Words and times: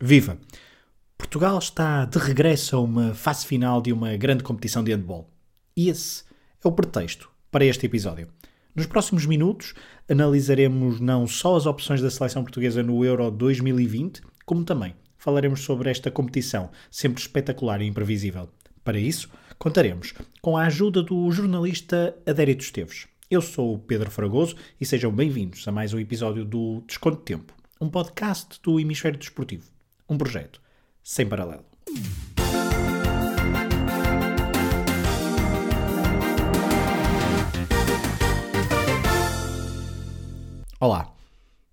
Viva! 0.00 0.38
Portugal 1.16 1.58
está 1.58 2.04
de 2.04 2.18
regresso 2.18 2.76
a 2.76 2.80
uma 2.80 3.14
fase 3.14 3.44
final 3.44 3.82
de 3.82 3.92
uma 3.92 4.16
grande 4.16 4.44
competição 4.44 4.84
de 4.84 4.92
handball. 4.92 5.28
E 5.76 5.88
esse 5.88 6.22
é 6.64 6.68
o 6.68 6.70
pretexto 6.70 7.28
para 7.50 7.64
este 7.64 7.86
episódio. 7.86 8.28
Nos 8.76 8.86
próximos 8.86 9.26
minutos 9.26 9.74
analisaremos 10.08 11.00
não 11.00 11.26
só 11.26 11.56
as 11.56 11.66
opções 11.66 12.00
da 12.00 12.12
seleção 12.12 12.44
portuguesa 12.44 12.80
no 12.80 13.04
Euro 13.04 13.28
2020, 13.28 14.22
como 14.46 14.64
também 14.64 14.94
falaremos 15.16 15.62
sobre 15.62 15.90
esta 15.90 16.12
competição, 16.12 16.70
sempre 16.88 17.20
espetacular 17.20 17.82
e 17.82 17.86
imprevisível. 17.86 18.48
Para 18.84 19.00
isso, 19.00 19.28
contaremos 19.58 20.14
com 20.40 20.56
a 20.56 20.66
ajuda 20.66 21.02
do 21.02 21.28
jornalista 21.32 22.16
Adérito 22.24 22.62
Esteves. 22.62 23.08
Eu 23.28 23.42
sou 23.42 23.74
o 23.74 23.78
Pedro 23.80 24.12
Fragoso 24.12 24.54
e 24.80 24.86
sejam 24.86 25.10
bem-vindos 25.10 25.66
a 25.66 25.72
mais 25.72 25.92
um 25.92 25.98
episódio 25.98 26.44
do 26.44 26.84
Desconto 26.86 27.16
de 27.18 27.24
Tempo, 27.24 27.52
um 27.80 27.90
podcast 27.90 28.60
do 28.62 28.78
Hemisfério 28.78 29.18
Desportivo. 29.18 29.76
Um 30.08 30.16
projeto 30.16 30.58
sem 31.04 31.28
paralelo. 31.28 31.66
Olá. 40.80 41.12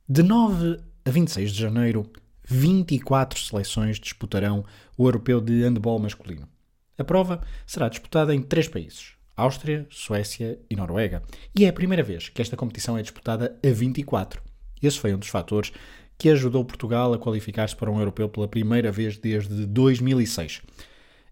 De 0.09 0.22
9 0.22 0.80
a 1.06 1.09
26 1.09 1.52
de 1.54 1.62
janeiro, 1.62 2.12
24 2.44 3.40
seleções 3.40 3.98
disputarão 4.00 4.66
o 4.98 5.08
Europeu 5.08 5.40
de 5.40 5.64
Handball 5.64 6.00
masculino. 6.00 6.50
A 6.98 7.06
prova 7.06 7.42
será 7.66 7.88
disputada 7.88 8.36
em 8.36 8.42
três 8.42 8.67
países: 8.67 9.14
Áustria, 9.38 9.88
Suécia 9.90 10.59
e 10.70 10.76
Noruega. 10.76 11.23
E 11.58 11.64
é 11.64 11.70
a 11.70 11.73
primeira 11.73 12.04
vez 12.04 12.28
que 12.28 12.42
esta 12.42 12.58
competição 12.58 12.98
é 12.98 13.02
disputada 13.02 13.58
a 13.64 13.70
24. 13.70 14.42
Esse 14.84 15.00
foi 15.00 15.14
um 15.16 15.20
dos 15.20 15.30
fatores 15.30 15.72
que 16.18 16.30
ajudou 16.30 16.64
Portugal 16.66 17.14
a 17.14 17.20
qualificar-se 17.20 17.76
para 17.76 17.92
um 17.92 18.00
europeu 18.00 18.30
pela 18.30 18.48
primeira 18.48 18.92
vez 18.92 19.18
desde 19.18 19.66
2006. 19.66 20.62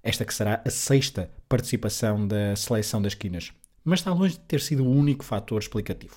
Esta 0.01 0.25
que 0.25 0.33
será 0.33 0.61
a 0.65 0.69
sexta 0.69 1.31
participação 1.47 2.27
da 2.27 2.55
seleção 2.55 3.01
das 3.01 3.13
quinas, 3.13 3.53
mas 3.83 3.99
está 3.99 4.13
longe 4.13 4.33
de 4.33 4.41
ter 4.41 4.59
sido 4.59 4.83
o 4.83 4.91
único 4.91 5.23
fator 5.23 5.61
explicativo. 5.61 6.15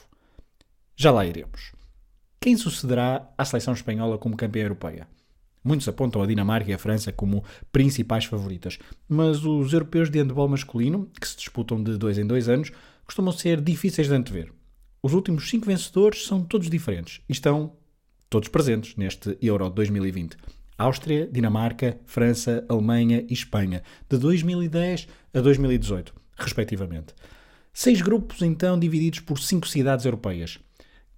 Já 0.97 1.11
lá 1.11 1.25
iremos. 1.25 1.73
Quem 2.41 2.57
sucederá 2.57 3.29
à 3.37 3.45
seleção 3.45 3.75
espanhola 3.75 4.19
como 4.19 4.37
campeã 4.37 4.63
europeia? 4.63 5.07
Muitos 5.63 5.89
apontam 5.89 6.23
a 6.23 6.27
Dinamarca 6.27 6.71
e 6.71 6.75
a 6.75 6.79
França 6.79 7.11
como 7.11 7.43
principais 7.73 8.25
favoritas, 8.25 8.79
mas 9.09 9.45
os 9.45 9.73
europeus 9.73 10.09
de 10.09 10.21
handball 10.21 10.49
masculino, 10.49 11.11
que 11.21 11.27
se 11.27 11.37
disputam 11.37 11.83
de 11.83 11.99
dois 11.99 12.19
em 12.19 12.27
dois 12.27 12.49
anos, 12.49 12.71
costumam 13.05 13.33
ser 13.33 13.61
difíceis 13.61 14.07
de 14.07 14.15
antever. 14.15 14.53
Os 15.03 15.13
últimos 15.13 15.49
cinco 15.49 15.67
vencedores 15.67 16.25
são 16.25 16.43
todos 16.43 16.71
diferentes 16.71 17.21
e 17.29 17.33
estão 17.33 17.73
todos 18.29 18.49
presentes 18.49 18.97
neste 18.97 19.37
Euro 19.41 19.71
2020. 19.71 20.37
Áustria, 20.79 21.27
Dinamarca, 21.27 21.99
França, 22.05 22.65
Alemanha 22.69 23.25
e 23.29 23.33
Espanha, 23.33 23.83
de 24.09 24.19
2010 24.19 25.09
a 25.33 25.41
2018, 25.41 26.15
respectivamente. 26.37 27.15
Seis 27.73 28.01
grupos, 28.01 28.43
então, 28.43 28.79
divididos 28.79 29.21
por 29.21 29.39
cinco 29.39 29.67
cidades 29.67 30.05
europeias: 30.05 30.59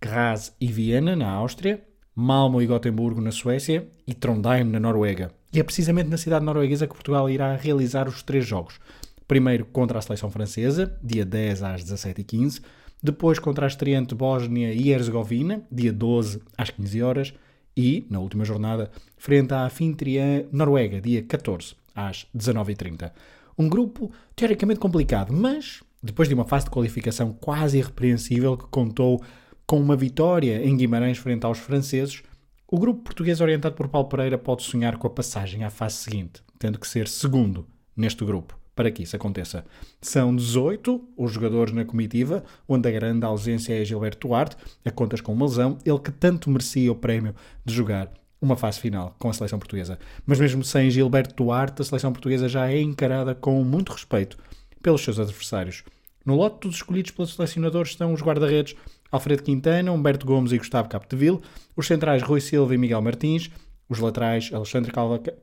Graz 0.01 0.55
e 0.61 0.69
Viena, 0.69 1.17
na 1.17 1.31
Áustria, 1.31 1.83
Malmo 2.15 2.61
e 2.61 2.67
Gotemburgo, 2.67 3.21
na 3.21 3.33
Suécia, 3.33 3.89
e 4.07 4.15
Trondheim, 4.15 4.65
na 4.65 4.81
Noruega. 4.81 5.31
E 5.53 5.59
é 5.59 5.63
precisamente 5.63 6.11
na 6.11 6.17
cidade 6.17 6.45
norueguesa 6.45 6.87
que 6.87 6.95
Portugal 6.95 7.31
irá 7.31 7.57
realizar 7.57 8.09
os 8.09 8.23
três 8.23 8.47
jogos. 8.47 8.79
Primeiro 9.27 9.65
contra 9.67 9.99
a 9.99 10.03
seleção 10.03 10.31
francesa, 10.31 10.99
dia 11.03 11.25
10 11.25 11.63
às 11.63 11.85
17h15, 11.85 12.63
depois 13.03 13.39
contra 13.39 13.67
a 13.67 13.69
estreante 13.69 14.15
Bósnia 14.15 14.73
e 14.73 14.91
Herzegovina, 14.91 15.63
dia 15.71 15.93
12 15.93 16.41
às 16.57 16.71
15 16.71 17.03
horas, 17.03 17.35
e, 17.77 18.07
na 18.11 18.19
última 18.19 18.45
jornada, 18.45 18.91
frente 19.17 19.55
à 19.55 19.65
anfitriã 19.65 20.45
Noruega, 20.51 21.01
dia 21.01 21.23
14 21.23 21.77
às 21.95 22.27
19h30. 22.37 23.13
Um 23.57 23.69
grupo 23.69 24.11
teoricamente 24.35 24.81
complicado, 24.81 25.33
mas 25.33 25.83
depois 26.03 26.29
de 26.29 26.35
uma 26.35 26.45
fase 26.45 26.65
de 26.65 26.71
qualificação 26.71 27.33
quase 27.33 27.79
irrepreensível 27.79 28.57
que 28.57 28.67
contou 28.67 29.23
com 29.65 29.81
uma 29.81 29.97
vitória 29.97 30.65
em 30.65 30.77
Guimarães 30.77 31.19
frente 31.19 31.45
aos 31.45 31.59
franceses, 31.59 32.23
o 32.67 32.79
grupo 32.79 33.03
português 33.03 33.41
orientado 33.41 33.77
por 33.77 33.89
Paulo 33.89 34.09
Pereira 34.09 34.39
pode 34.39 34.65
sonhar 34.65 34.97
com 34.97 35.07
a 35.07 35.11
passagem 35.11 35.63
à 35.63 35.71
fase 35.71 35.97
seguinte, 35.97 36.43
tendo 36.59 36.79
que 36.79 36.89
ser 36.89 37.07
segundo 37.07 37.65
neste 37.97 38.25
grupo 38.25 38.58
para 38.79 38.93
que 38.93 39.03
isso 39.03 39.17
aconteça. 39.17 39.65
São 40.01 40.37
18 40.37 41.03
os 41.17 41.33
jogadores 41.33 41.75
na 41.75 41.85
comitiva, 41.85 42.45
onde 42.69 42.89
a 42.89 42.93
grande 42.93 43.27
ausência 43.27 43.75
é 43.75 43.85
Gilberto 43.85 44.29
Duarte, 44.29 44.57
a 44.85 44.91
contas 44.93 45.21
com 45.21 45.33
uma 45.33 45.47
lesão, 45.47 45.79
ele 45.85 45.99
que 45.99 46.13
tanto 46.13 46.49
merecia 46.49 46.93
o 46.93 46.95
prémio 46.95 47.35
de 47.65 47.75
jogar 47.75 48.09
uma 48.41 48.57
fase 48.57 48.79
final 48.79 49.17
com 49.19 49.29
a 49.29 49.33
seleção 49.33 49.59
portuguesa. 49.59 49.99
Mas 50.25 50.39
mesmo 50.39 50.63
sem 50.63 50.89
Gilberto 50.93 51.35
Duarte, 51.35 51.83
a 51.83 51.85
seleção 51.85 52.13
portuguesa 52.13 52.49
já 52.49 52.71
é 52.71 52.81
encarada 52.81 53.35
com 53.35 53.65
muito 53.65 53.91
respeito 53.91 54.39
pelos 54.81 55.03
seus 55.03 55.19
adversários. 55.19 55.83
No 56.25 56.37
lote 56.37 56.69
dos 56.69 56.77
escolhidos 56.77 57.11
pelos 57.11 57.35
selecionadores 57.35 57.91
estão 57.91 58.13
os 58.13 58.23
guarda-redes 58.23 58.77
Alfredo 59.11 59.43
Quintana, 59.43 59.91
Humberto 59.91 60.25
Gomes 60.25 60.53
e 60.53 60.59
Gustavo 60.59 60.89
Capdeville, 60.89 61.41
os 61.75 61.85
centrais 61.85 62.23
Rui 62.23 62.41
Silva 62.41 62.77
e 62.77 62.79
Miguel 62.79 63.03
Martins, 63.03 63.51
os 63.89 63.99
laterais 63.99 64.53
Alexandre 64.53 64.93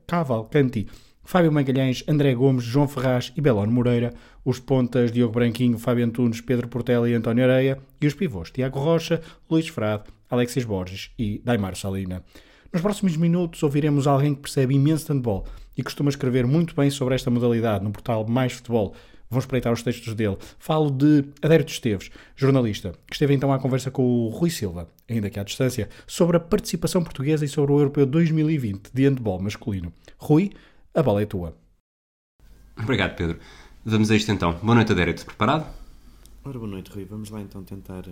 Cavalcanti 0.06 0.88
Fábio 1.26 1.50
Magalhães, 1.50 2.04
André 2.06 2.32
Gomes, 2.34 2.62
João 2.62 2.86
Ferraz 2.86 3.32
e 3.36 3.40
Belón 3.40 3.66
Moreira, 3.66 4.14
os 4.44 4.60
pontas 4.60 5.10
Diogo 5.10 5.34
Branquinho, 5.34 5.76
Fábio 5.76 6.06
Antunes, 6.06 6.40
Pedro 6.40 6.68
Portela 6.68 7.10
e 7.10 7.14
António 7.14 7.42
Areia, 7.42 7.78
e 8.00 8.06
os 8.06 8.14
pivôs 8.14 8.52
Tiago 8.52 8.78
Rocha, 8.78 9.20
Luís 9.50 9.66
Frade, 9.66 10.04
Alexis 10.30 10.64
Borges 10.64 11.10
e 11.18 11.42
Daimar 11.44 11.74
Salina. 11.74 12.22
Nos 12.72 12.80
próximos 12.80 13.16
minutos 13.16 13.60
ouviremos 13.64 14.06
alguém 14.06 14.36
que 14.36 14.42
percebe 14.42 14.76
imenso 14.76 15.12
handball 15.12 15.44
e 15.76 15.82
costuma 15.82 16.10
escrever 16.10 16.46
muito 16.46 16.76
bem 16.76 16.90
sobre 16.90 17.16
esta 17.16 17.28
modalidade 17.28 17.82
no 17.82 17.90
portal 17.90 18.24
Mais 18.24 18.52
Futebol. 18.52 18.94
Vão 19.28 19.40
espreitar 19.40 19.72
os 19.72 19.82
textos 19.82 20.14
dele. 20.14 20.38
Falo 20.60 20.92
de 20.92 21.24
Adérito 21.42 21.72
Esteves, 21.72 22.08
jornalista, 22.36 22.92
que 23.04 23.14
esteve 23.14 23.34
então 23.34 23.52
à 23.52 23.58
conversa 23.58 23.90
com 23.90 24.02
o 24.02 24.28
Rui 24.28 24.50
Silva, 24.50 24.88
ainda 25.10 25.28
que 25.28 25.40
à 25.40 25.42
distância, 25.42 25.88
sobre 26.06 26.36
a 26.36 26.40
participação 26.40 27.02
portuguesa 27.02 27.44
e 27.44 27.48
sobre 27.48 27.72
o 27.72 27.80
Europeu 27.80 28.06
2020 28.06 28.90
de 28.94 29.08
handball 29.08 29.40
masculino. 29.40 29.92
Rui 30.16 30.52
a 30.96 31.02
bola 31.02 31.20
é 31.20 31.26
tua. 31.26 31.54
Obrigado, 32.74 33.14
Pedro. 33.16 33.38
Vamos 33.84 34.10
a 34.10 34.16
isto 34.16 34.32
então. 34.32 34.54
Boa 34.62 34.74
noite, 34.74 34.92
Adérito. 34.92 35.26
Preparado? 35.26 35.66
Ora, 36.42 36.58
boa 36.58 36.70
noite, 36.70 36.90
Rui. 36.90 37.04
Vamos 37.04 37.28
lá 37.28 37.40
então 37.40 37.62
tentar 37.62 38.04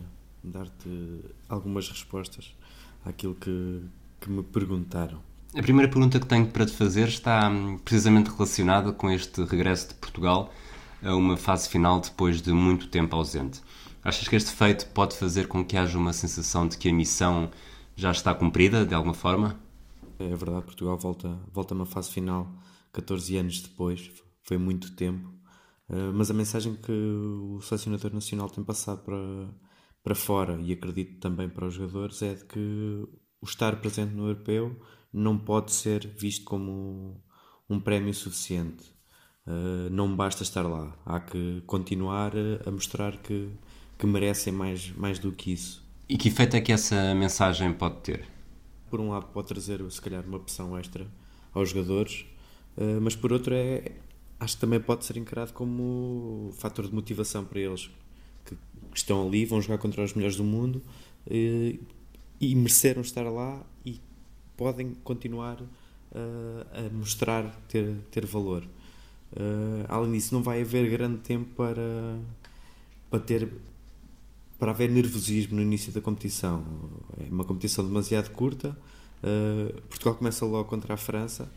dar-te 0.42 1.20
algumas 1.48 1.88
respostas 1.88 2.54
àquilo 3.02 3.34
que, 3.34 3.80
que 4.20 4.30
me 4.30 4.42
perguntaram. 4.42 5.18
A 5.56 5.62
primeira 5.62 5.90
pergunta 5.90 6.20
que 6.20 6.26
tenho 6.26 6.46
para 6.46 6.66
te 6.66 6.72
fazer 6.72 7.08
está 7.08 7.48
hum, 7.48 7.78
precisamente 7.78 8.28
relacionada 8.28 8.92
com 8.92 9.10
este 9.10 9.42
regresso 9.44 9.88
de 9.88 9.94
Portugal 9.94 10.52
a 11.02 11.14
uma 11.14 11.38
fase 11.38 11.68
final 11.68 12.00
depois 12.00 12.42
de 12.42 12.52
muito 12.52 12.88
tempo 12.88 13.16
ausente. 13.16 13.62
Achas 14.02 14.28
que 14.28 14.36
este 14.36 14.50
feito 14.50 14.86
pode 14.88 15.16
fazer 15.16 15.48
com 15.48 15.64
que 15.64 15.78
haja 15.78 15.96
uma 15.96 16.12
sensação 16.12 16.68
de 16.68 16.76
que 16.76 16.90
a 16.90 16.92
missão 16.92 17.50
já 17.96 18.10
está 18.10 18.34
cumprida, 18.34 18.84
de 18.84 18.94
alguma 18.94 19.14
forma? 19.14 19.58
É 20.18 20.34
verdade, 20.36 20.64
Portugal 20.64 20.98
volta, 20.98 21.38
volta 21.52 21.72
a 21.72 21.76
uma 21.76 21.86
fase 21.86 22.10
final 22.10 22.46
14 22.94 23.36
anos 23.36 23.60
depois, 23.60 24.10
foi 24.42 24.56
muito 24.56 24.94
tempo. 24.94 25.28
Uh, 25.88 26.12
mas 26.14 26.30
a 26.30 26.34
mensagem 26.34 26.74
que 26.76 26.92
o 26.92 27.60
selecionador 27.60 28.14
nacional 28.14 28.48
tem 28.48 28.64
passado 28.64 29.02
para, 29.04 29.48
para 30.02 30.14
fora 30.14 30.58
e 30.60 30.72
acredito 30.72 31.20
também 31.20 31.48
para 31.48 31.66
os 31.66 31.74
jogadores 31.74 32.22
é 32.22 32.34
de 32.34 32.44
que 32.44 32.58
o 32.58 33.44
estar 33.44 33.76
presente 33.80 34.14
no 34.14 34.28
europeu 34.28 34.80
não 35.12 35.36
pode 35.36 35.72
ser 35.72 36.06
visto 36.06 36.44
como 36.44 37.22
um 37.68 37.78
prémio 37.78 38.14
suficiente. 38.14 38.94
Uh, 39.46 39.90
não 39.90 40.16
basta 40.16 40.42
estar 40.42 40.62
lá, 40.62 40.96
há 41.04 41.20
que 41.20 41.62
continuar 41.66 42.32
a 42.64 42.70
mostrar 42.70 43.18
que, 43.18 43.50
que 43.98 44.06
merecem 44.06 44.52
mais, 44.52 44.90
mais 44.96 45.18
do 45.18 45.32
que 45.32 45.52
isso. 45.52 45.84
E 46.08 46.16
que 46.16 46.28
efeito 46.28 46.56
é 46.56 46.60
que 46.60 46.72
essa 46.72 47.14
mensagem 47.14 47.72
pode 47.74 47.96
ter? 48.00 48.26
Por 48.88 49.00
um 49.00 49.10
lado, 49.10 49.26
pode 49.26 49.48
trazer, 49.48 49.82
se 49.90 50.00
calhar, 50.00 50.24
uma 50.26 50.40
pressão 50.40 50.78
extra 50.78 51.06
aos 51.52 51.70
jogadores, 51.70 52.24
eh, 52.76 52.98
mas 53.00 53.14
por 53.14 53.32
outro 53.32 53.54
é 53.54 53.92
acho 54.40 54.56
que 54.56 54.60
também 54.60 54.80
pode 54.80 55.04
ser 55.04 55.16
encarado 55.16 55.52
como 55.52 56.52
fator 56.56 56.86
de 56.86 56.94
motivação 56.94 57.44
para 57.44 57.60
eles 57.60 57.90
que, 58.44 58.56
estão 58.94 59.26
ali, 59.26 59.44
vão 59.44 59.60
jogar 59.60 59.78
contra 59.78 60.02
os 60.02 60.12
melhores 60.12 60.36
do 60.36 60.44
mundo 60.44 60.82
e, 61.30 61.78
eh, 61.80 61.86
e 62.40 62.54
mereceram 62.54 63.00
estar 63.00 63.22
lá 63.30 63.64
e 63.86 64.00
podem 64.56 64.94
continuar 65.02 65.60
uh, 65.60 65.66
a 66.72 66.92
mostrar 66.92 67.44
ter, 67.68 67.96
ter 68.10 68.26
valor. 68.26 68.64
Além 69.88 70.12
disso, 70.12 70.32
não 70.34 70.42
vai 70.42 70.60
haver 70.62 70.88
grande 70.88 71.18
tempo 71.18 71.48
para, 71.56 72.18
para 73.10 73.18
ter 73.20 73.48
para 74.58 74.70
haver 74.70 74.90
nervosismo 74.90 75.56
no 75.56 75.62
início 75.62 75.92
da 75.92 76.00
competição. 76.00 76.64
É 77.18 77.32
uma 77.32 77.44
competição 77.44 77.84
demasiado 77.84 78.30
curta. 78.30 78.76
Portugal 79.88 80.14
começa 80.14 80.44
logo 80.44 80.68
contra 80.68 80.94
a 80.94 80.96
França 80.96 81.50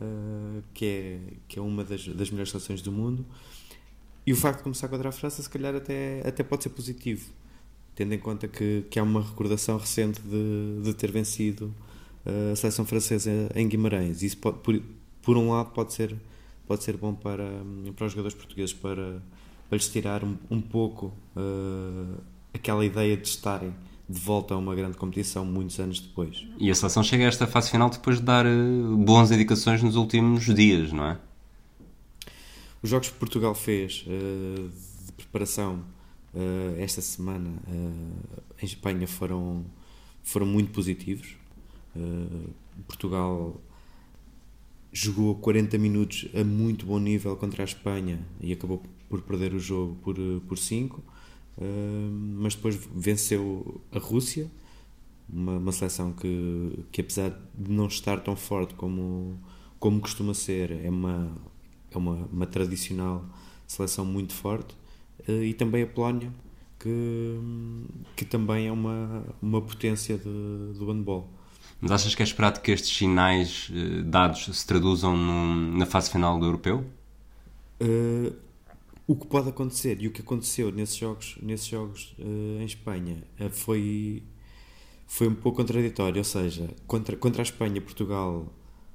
uh, 0.00 0.62
que, 0.74 0.84
é, 0.84 1.18
que 1.48 1.58
é 1.58 1.62
uma 1.62 1.84
das, 1.84 2.06
das 2.08 2.30
melhores 2.30 2.50
seleções 2.50 2.82
do 2.82 2.92
mundo. 2.92 3.24
E 4.26 4.32
o 4.32 4.36
facto 4.36 4.58
de 4.58 4.64
começar 4.64 4.88
contra 4.88 5.08
a 5.08 5.12
França, 5.12 5.42
se 5.42 5.48
calhar, 5.48 5.74
até, 5.74 6.26
até 6.26 6.42
pode 6.42 6.64
ser 6.64 6.70
positivo, 6.70 7.30
tendo 7.94 8.12
em 8.12 8.18
conta 8.18 8.48
que, 8.48 8.84
que 8.90 8.98
há 8.98 9.02
uma 9.02 9.22
recordação 9.22 9.78
recente 9.78 10.20
de, 10.20 10.82
de 10.82 10.94
ter 10.94 11.12
vencido 11.12 11.72
a 12.52 12.56
seleção 12.56 12.84
francesa 12.84 13.30
em 13.54 13.68
Guimarães. 13.68 14.22
Isso 14.22 14.38
pode, 14.38 14.58
por, 14.58 14.82
por 15.22 15.36
um 15.36 15.50
lado 15.50 15.70
pode 15.70 15.92
ser, 15.92 16.14
pode 16.66 16.82
ser 16.82 16.96
bom 16.96 17.14
para, 17.14 17.48
para 17.94 18.06
os 18.06 18.12
jogadores 18.12 18.36
portugueses 18.36 18.72
para, 18.72 19.22
para 19.68 19.76
lhes 19.76 19.88
tirar 19.88 20.24
um, 20.24 20.36
um 20.50 20.60
pouco 20.60 21.12
uh, 21.36 22.20
aquela 22.52 22.84
ideia 22.84 23.16
de 23.16 23.28
estarem 23.28 23.72
de 24.08 24.20
volta 24.20 24.54
a 24.54 24.56
uma 24.56 24.74
grande 24.74 24.96
competição 24.96 25.44
muitos 25.44 25.78
anos 25.80 26.00
depois. 26.00 26.46
E 26.58 26.70
a 26.70 26.74
seleção 26.74 27.02
chega 27.02 27.24
a 27.24 27.26
esta 27.26 27.46
fase 27.46 27.70
final 27.70 27.90
depois 27.90 28.18
de 28.18 28.22
dar 28.22 28.46
uh, 28.46 28.96
boas 28.96 29.30
indicações 29.32 29.82
nos 29.82 29.96
últimos 29.96 30.44
dias, 30.54 30.92
não 30.92 31.06
é? 31.06 31.18
Os 32.82 32.90
jogos 32.90 33.08
que 33.08 33.16
Portugal 33.16 33.54
fez 33.54 34.04
uh, 34.06 34.70
de 35.06 35.12
preparação 35.12 35.82
uh, 36.32 36.78
esta 36.78 37.00
semana 37.00 37.50
em 38.62 38.64
Espanha 38.64 39.08
foram, 39.08 39.64
foram 40.22 40.46
muito 40.46 40.70
positivos. 40.70 41.34
Portugal 42.86 43.58
jogou 44.92 45.34
40 45.36 45.78
minutos 45.78 46.28
a 46.38 46.44
muito 46.44 46.84
bom 46.84 46.98
nível 46.98 47.34
contra 47.36 47.62
a 47.62 47.64
Espanha 47.64 48.20
e 48.38 48.52
acabou 48.52 48.82
por 49.08 49.22
perder 49.22 49.54
o 49.54 49.58
jogo 49.58 49.96
por 50.02 50.14
5. 50.16 50.40
Por 50.46 50.58
cinco 50.58 51.15
mas 51.58 52.54
depois 52.54 52.78
venceu 52.94 53.80
a 53.90 53.98
Rússia, 53.98 54.50
uma, 55.28 55.52
uma, 55.52 55.72
seleção 55.72 56.12
que, 56.12 56.84
que 56.92 57.00
apesar 57.00 57.30
de 57.54 57.70
não 57.70 57.86
estar 57.86 58.20
tão 58.20 58.36
forte 58.36 58.74
como, 58.74 59.40
como 59.78 60.00
costuma 60.00 60.34
ser, 60.34 60.70
é 60.84 60.90
uma, 60.90 61.32
é 61.90 61.98
uma, 61.98 62.28
uma 62.32 62.46
tradicional 62.46 63.24
seleção 63.66 64.04
muito 64.04 64.32
forte, 64.32 64.76
uh, 65.28 65.42
e 65.42 65.54
também 65.54 65.82
a 65.82 65.86
Polónia, 65.86 66.32
que, 66.78 67.40
que 68.14 68.24
também 68.24 68.68
é 68.68 68.72
uma, 68.72 69.24
uma 69.42 69.60
potência 69.60 70.16
de, 70.16 70.24
do 70.24 70.86
handball. 70.86 71.28
Mas 71.80 71.90
achas 71.90 72.14
que 72.14 72.22
é 72.22 72.24
esperado 72.24 72.60
que 72.60 72.70
estes 72.70 72.96
sinais 72.96 73.70
uh, 73.70 74.02
dados 74.04 74.46
se 74.46 74.66
traduzam 74.66 75.16
na 75.16 75.86
fase 75.86 76.10
final 76.10 76.38
do 76.38 76.46
europeu? 76.46 76.84
Uh, 77.80 78.34
o 79.06 79.14
que 79.14 79.26
pode 79.26 79.48
acontecer 79.48 80.02
e 80.02 80.08
o 80.08 80.10
que 80.10 80.20
aconteceu 80.20 80.72
nesses 80.72 80.96
jogos, 80.96 81.38
nesses 81.40 81.66
jogos 81.66 82.14
uh, 82.18 82.60
em 82.60 82.64
Espanha 82.64 83.22
uh, 83.40 83.48
foi, 83.50 84.24
foi 85.06 85.28
um 85.28 85.34
pouco 85.34 85.58
contraditório. 85.58 86.18
Ou 86.18 86.24
seja, 86.24 86.68
contra, 86.86 87.16
contra 87.16 87.40
a 87.40 87.44
Espanha, 87.44 87.80
Portugal 87.80 88.52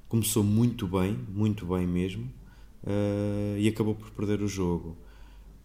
começou 0.08 0.44
muito 0.44 0.86
bem, 0.86 1.18
muito 1.28 1.64
bem 1.64 1.86
mesmo, 1.86 2.24
uh, 2.84 3.58
e 3.58 3.66
acabou 3.68 3.94
por 3.94 4.10
perder 4.10 4.42
o 4.42 4.48
jogo. 4.48 4.98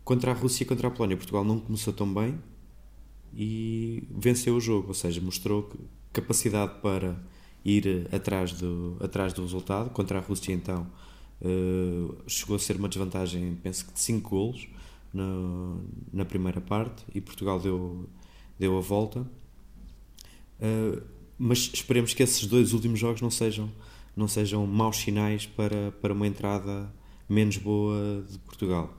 Contra 0.06 0.32
a 0.32 0.34
Rússia 0.34 0.64
e 0.64 0.66
contra 0.66 0.88
a 0.88 0.92
Polónia, 0.92 1.18
Portugal 1.18 1.44
não 1.44 1.60
começou 1.60 1.92
tão 1.92 2.12
bem 2.14 2.40
e 3.34 4.08
venceu 4.10 4.56
o 4.56 4.62
jogo. 4.62 4.88
Ou 4.88 4.94
seja, 4.94 5.20
mostrou 5.20 5.70
capacidade 6.14 6.80
para 6.82 7.22
ir 7.66 8.08
atrás 8.14 8.54
do, 8.54 8.96
atrás 9.02 9.34
do 9.34 9.42
resultado. 9.42 9.90
Contra 9.90 10.20
a 10.20 10.22
Rússia, 10.22 10.54
então 10.54 10.88
Uh, 11.42 12.18
chegou 12.28 12.56
a 12.56 12.60
ser 12.60 12.78
uma 12.78 12.90
desvantagem, 12.90 13.58
penso 13.62 13.86
que 13.86 13.94
de 13.94 14.00
5 14.00 14.30
golos 14.30 14.68
na, 15.14 15.24
na 16.12 16.26
primeira 16.26 16.60
parte 16.60 17.04
e 17.14 17.22
Portugal 17.22 17.60
deu, 17.60 18.10
deu 18.60 18.78
a 18.78 18.82
volta. 18.82 19.20
Uh, 20.60 21.02
mas 21.38 21.70
esperemos 21.72 22.14
que 22.14 22.24
esses 22.24 22.46
dois 22.48 22.74
últimos 22.74 23.00
jogos 23.00 23.22
não 23.22 23.30
sejam, 23.30 23.72
não 24.16 24.28
sejam 24.28 24.66
maus 24.66 24.98
sinais 24.98 25.46
para, 25.46 25.92
para 26.02 26.14
uma 26.14 26.26
entrada 26.26 26.92
menos 27.30 27.58
boa 27.58 28.26
de 28.28 28.40
Portugal. 28.40 28.92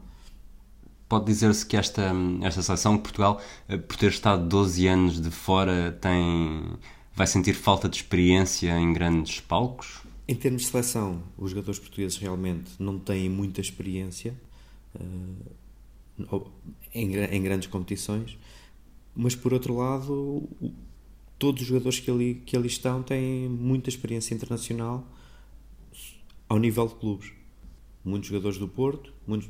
Pode 1.08 1.24
dizer-se 1.24 1.64
que 1.64 1.76
esta, 1.76 2.12
esta 2.42 2.62
seleção 2.62 2.96
de 2.96 3.02
Portugal, 3.02 3.40
eh, 3.66 3.78
por 3.78 3.96
ter 3.96 4.10
estado 4.10 4.46
12 4.46 4.86
anos 4.86 5.20
de 5.20 5.30
fora, 5.30 5.98
tem, 6.02 6.62
vai 7.14 7.26
sentir 7.26 7.54
falta 7.54 7.88
de 7.88 7.96
experiência 7.96 8.78
em 8.78 8.92
grandes 8.92 9.40
palcos? 9.40 10.02
Em 10.30 10.34
termos 10.34 10.62
de 10.62 10.68
seleção, 10.68 11.22
os 11.38 11.52
jogadores 11.52 11.80
portugueses 11.80 12.18
realmente 12.18 12.72
não 12.78 12.98
têm 12.98 13.30
muita 13.30 13.62
experiência 13.62 14.38
uh, 14.94 16.50
em, 16.94 17.16
em, 17.16 17.42
grandes 17.42 17.66
competições, 17.66 18.36
mas 19.16 19.34
por 19.34 19.54
outro 19.54 19.74
lado, 19.74 20.46
todos 21.38 21.62
os 21.62 21.68
jogadores 21.68 21.98
que 21.98 22.10
ali, 22.10 22.42
que 22.44 22.54
ali 22.54 22.66
estão 22.66 23.02
têm 23.02 23.48
muita 23.48 23.88
experiência 23.88 24.34
internacional 24.34 25.02
ao 26.46 26.58
nível 26.58 26.86
de 26.86 26.94
clubes. 26.96 27.32
Muitos 28.04 28.28
jogadores 28.28 28.58
do 28.58 28.68
Porto, 28.68 29.12
muitos, 29.26 29.48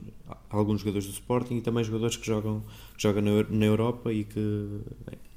alguns 0.49 0.81
jogadores 0.81 1.07
do 1.07 1.13
Sporting 1.13 1.57
e 1.57 1.61
também 1.61 1.83
jogadores 1.83 2.17
que 2.17 2.27
jogam, 2.27 2.63
que 2.97 3.03
jogam 3.03 3.23
na, 3.23 3.43
na 3.51 3.65
Europa 3.67 4.13
e 4.13 4.25
que 4.25 4.81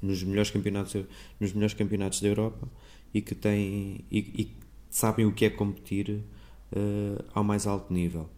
nos 0.00 0.22
melhores 0.22 0.50
campeonatos, 0.50 1.04
nos 1.40 1.52
melhores 1.52 1.74
campeonatos 1.74 2.20
da 2.20 2.28
Europa 2.28 2.68
e 3.12 3.20
que 3.20 3.34
têm 3.34 4.04
e, 4.10 4.18
e 4.18 4.61
sabem 4.92 5.24
o 5.24 5.32
que 5.32 5.46
é 5.46 5.50
competir 5.50 6.22
uh, 6.70 7.24
ao 7.34 7.42
mais 7.42 7.66
alto 7.66 7.92
nível. 7.92 8.28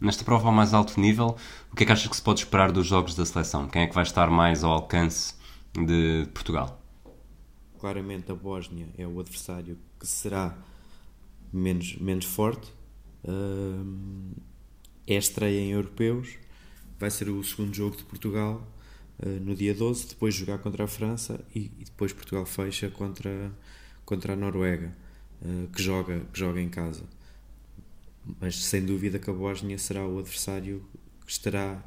Nesta 0.00 0.24
prova 0.24 0.48
ao 0.48 0.52
mais 0.52 0.74
alto 0.74 0.98
nível, 0.98 1.36
o 1.70 1.76
que 1.76 1.84
é 1.84 1.86
que 1.86 1.92
achas 1.92 2.08
que 2.08 2.16
se 2.16 2.22
pode 2.22 2.40
esperar 2.40 2.72
dos 2.72 2.86
jogos 2.86 3.14
da 3.14 3.24
seleção? 3.24 3.68
Quem 3.68 3.82
é 3.82 3.86
que 3.86 3.94
vai 3.94 4.02
estar 4.02 4.28
mais 4.30 4.64
ao 4.64 4.72
alcance 4.72 5.34
de 5.74 6.26
Portugal? 6.32 6.80
Claramente 7.78 8.32
a 8.32 8.34
Bósnia 8.34 8.88
é 8.96 9.06
o 9.06 9.20
adversário 9.20 9.78
que 10.00 10.06
será 10.06 10.56
menos, 11.52 11.96
menos 11.98 12.24
forte. 12.24 12.72
Uh, 13.22 14.34
é 15.06 15.16
estreia 15.16 15.60
em 15.60 15.70
europeus. 15.72 16.38
Vai 16.98 17.10
ser 17.10 17.28
o 17.28 17.44
segundo 17.44 17.74
jogo 17.74 17.94
de 17.94 18.04
Portugal 18.04 18.66
uh, 19.22 19.28
no 19.28 19.54
dia 19.54 19.74
12, 19.74 20.08
depois 20.08 20.34
jogar 20.34 20.58
contra 20.58 20.84
a 20.84 20.88
França 20.88 21.44
e, 21.54 21.70
e 21.78 21.84
depois 21.84 22.12
Portugal 22.12 22.46
fecha 22.46 22.88
contra, 22.88 23.52
contra 24.06 24.32
a 24.32 24.36
Noruega. 24.36 25.03
Eh, 25.42 25.66
que, 25.74 25.82
joga, 25.82 26.20
que 26.32 26.38
joga 26.38 26.60
em 26.60 26.68
casa. 26.68 27.04
Mas 28.40 28.64
sem 28.64 28.84
dúvida 28.84 29.18
que 29.18 29.28
a 29.28 29.32
Bósnia 29.32 29.78
será 29.78 30.06
o 30.06 30.18
adversário 30.18 30.84
que 31.26 31.32
estará 31.32 31.82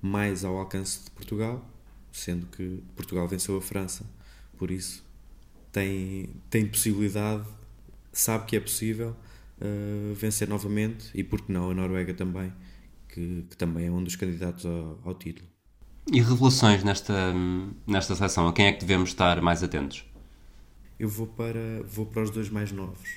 mais 0.00 0.44
ao 0.44 0.56
alcance 0.56 1.04
de 1.04 1.10
Portugal, 1.10 1.64
sendo 2.10 2.46
que 2.46 2.82
Portugal 2.96 3.28
venceu 3.28 3.56
a 3.56 3.62
França, 3.62 4.04
por 4.58 4.70
isso 4.70 5.04
tem, 5.70 6.30
tem 6.50 6.66
possibilidade, 6.66 7.46
sabe 8.12 8.46
que 8.46 8.56
é 8.56 8.60
possível 8.60 9.16
uh, 9.60 10.14
vencer 10.14 10.48
novamente 10.48 11.10
e 11.14 11.22
porque 11.22 11.52
não 11.52 11.70
a 11.70 11.74
Noruega 11.74 12.12
também, 12.12 12.52
que, 13.08 13.46
que 13.48 13.56
também 13.56 13.86
é 13.86 13.90
um 13.90 14.02
dos 14.02 14.16
candidatos 14.16 14.66
ao, 14.66 14.98
ao 15.04 15.14
título. 15.14 15.46
E 16.10 16.20
revelações 16.20 16.82
nesta, 16.82 17.32
nesta 17.86 18.14
seleção? 18.16 18.48
A 18.48 18.52
quem 18.52 18.66
é 18.66 18.72
que 18.72 18.80
devemos 18.80 19.10
estar 19.10 19.40
mais 19.40 19.62
atentos? 19.62 20.04
Eu 21.02 21.08
vou 21.08 21.26
para, 21.26 21.82
vou 21.82 22.06
para 22.06 22.22
os 22.22 22.30
dois 22.30 22.48
mais 22.48 22.70
novos, 22.70 23.10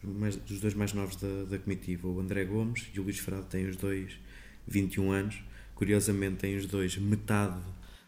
mais, 0.00 0.38
os 0.48 0.60
dois 0.60 0.74
mais 0.74 0.92
novos 0.92 1.16
da, 1.16 1.42
da 1.42 1.58
comitiva, 1.58 2.06
o 2.06 2.20
André 2.20 2.44
Gomes 2.44 2.88
e 2.94 3.00
o 3.00 3.02
Luís 3.02 3.18
Frado 3.18 3.46
têm 3.46 3.66
os 3.66 3.74
dois 3.74 4.16
21 4.68 5.10
anos, 5.10 5.42
curiosamente 5.74 6.36
têm 6.36 6.56
os 6.56 6.66
dois 6.66 6.96
metade 6.98 7.60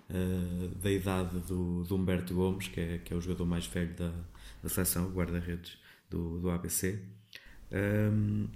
uh, 0.08 0.68
da 0.80 0.88
idade 0.88 1.36
do, 1.48 1.82
do 1.82 1.96
Humberto 1.96 2.32
Gomes, 2.32 2.68
que 2.68 2.78
é, 2.78 2.98
que 2.98 3.12
é 3.12 3.16
o 3.16 3.20
jogador 3.20 3.44
mais 3.44 3.66
velho 3.66 3.92
da, 3.94 4.12
da 4.62 4.68
seleção, 4.68 5.10
guarda-redes 5.10 5.78
do, 6.08 6.38
do 6.38 6.48
ABC. 6.48 7.00
Um, 7.72 8.46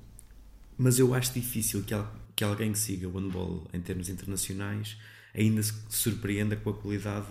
mas 0.79 1.01
eu 1.01 1.13
acho 1.13 1.35
difícil 1.35 1.83
que, 1.83 1.95
que 2.37 2.45
alguém 2.45 2.71
que 2.71 2.79
siga 2.79 3.09
o 3.09 3.19
handball 3.19 3.67
em 3.75 3.81
termos 3.81 4.09
internacionais 4.09 4.97
ainda 5.35 5.61
se 5.61 5.75
surpreenda 5.89 6.55
com 6.55 6.71
a 6.71 6.75
qualidade 6.75 7.27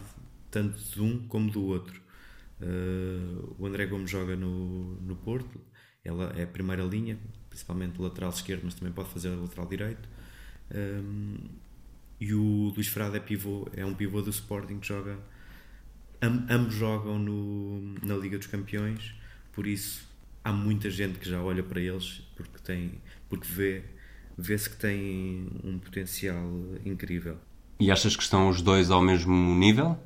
tanto 0.51 0.77
de 0.77 1.01
um 1.01 1.25
como 1.29 1.49
do 1.49 1.63
outro. 1.63 2.06
Uh, 2.61 3.55
o 3.57 3.65
André 3.65 3.85
Gomes 3.85 4.09
joga 4.09 4.35
no, 4.35 4.99
no 5.01 5.15
Porto, 5.15 5.59
ela 6.03 6.33
é 6.35 6.43
a 6.43 6.47
primeira 6.47 6.83
linha, 6.83 7.19
principalmente 7.49 8.01
lateral 8.01 8.29
esquerdo, 8.29 8.61
mas 8.63 8.73
também 8.73 8.93
pode 8.93 9.09
fazer 9.09 9.29
lateral 9.29 9.67
direito. 9.67 10.09
Um, 10.73 11.37
e 12.19 12.33
o 12.33 12.73
Luís 12.75 12.87
Frado 12.87 13.15
é 13.15 13.19
pivô, 13.19 13.67
é 13.73 13.85
um 13.85 13.93
pivô 13.93 14.21
do 14.21 14.29
Sporting 14.29 14.79
que 14.79 14.87
joga. 14.87 15.19
Am, 16.21 16.47
ambos 16.49 16.73
jogam 16.73 17.19
no, 17.19 17.95
na 18.03 18.15
Liga 18.15 18.37
dos 18.37 18.47
Campeões, 18.47 19.13
por 19.51 19.67
isso 19.67 20.07
há 20.43 20.51
muita 20.51 20.89
gente 20.89 21.19
que 21.19 21.29
já 21.29 21.41
olha 21.41 21.61
para 21.61 21.79
eles 21.79 22.21
porque 22.35 22.57
tem 22.59 23.01
porque 23.29 23.45
vê 23.47 23.83
vê-se 24.37 24.69
que 24.69 24.77
tem 24.77 25.47
um 25.63 25.77
potencial 25.77 26.47
incrível. 26.85 27.37
E 27.79 27.91
achas 27.91 28.15
que 28.15 28.23
estão 28.23 28.49
os 28.49 28.61
dois 28.61 28.89
ao 28.89 29.01
mesmo 29.01 29.33
nível? 29.55 29.99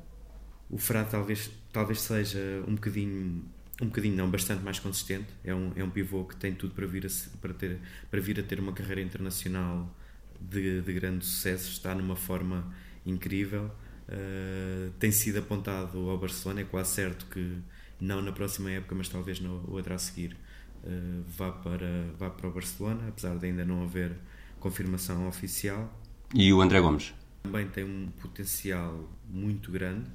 O 0.72 0.78
Frado 0.78 1.10
talvez 1.10 1.50
talvez 1.72 2.00
seja 2.00 2.64
um 2.66 2.74
bocadinho 2.74 3.44
um 3.80 3.86
bocadinho 3.86 4.16
não, 4.16 4.30
bastante 4.30 4.62
mais 4.62 4.78
consistente. 4.78 5.26
É 5.44 5.54
um, 5.54 5.72
é 5.76 5.84
um 5.84 5.90
pivô 5.90 6.24
que 6.24 6.36
tem 6.36 6.54
tudo 6.54 6.74
para 6.74 6.86
vir 6.86 7.06
a, 7.06 7.08
para 7.40 7.52
ter, 7.52 7.78
para 8.10 8.20
vir 8.20 8.38
a 8.38 8.42
ter 8.42 8.58
uma 8.58 8.72
carreira 8.72 9.00
internacional 9.00 9.94
de, 10.40 10.80
de 10.80 10.92
grande 10.92 11.24
sucesso. 11.24 11.70
Está 11.70 11.94
numa 11.94 12.16
forma 12.16 12.72
incrível. 13.04 13.70
Uh, 14.08 14.90
tem 14.98 15.10
sido 15.10 15.38
apontado 15.38 16.10
ao 16.10 16.18
Barcelona. 16.18 16.60
É 16.60 16.64
quase 16.64 16.94
certo 16.94 17.26
que 17.26 17.58
não 18.00 18.20
na 18.20 18.32
próxima 18.32 18.70
época 18.70 18.94
mas 18.96 19.08
talvez 19.08 19.40
na 19.40 19.50
outra 19.50 19.94
a 19.94 19.98
seguir 19.98 20.36
uh, 20.82 21.24
vá, 21.36 21.52
para, 21.52 22.06
vá 22.18 22.30
para 22.30 22.48
o 22.48 22.52
Barcelona 22.52 23.08
apesar 23.08 23.36
de 23.36 23.46
ainda 23.46 23.64
não 23.64 23.82
haver 23.84 24.12
confirmação 24.58 25.28
oficial. 25.28 26.00
E 26.34 26.52
o 26.52 26.60
André 26.60 26.80
Gomes? 26.80 27.14
também 27.42 27.66
tem 27.68 27.84
um 27.84 28.08
potencial 28.20 29.10
muito 29.28 29.70
grande 29.70 30.08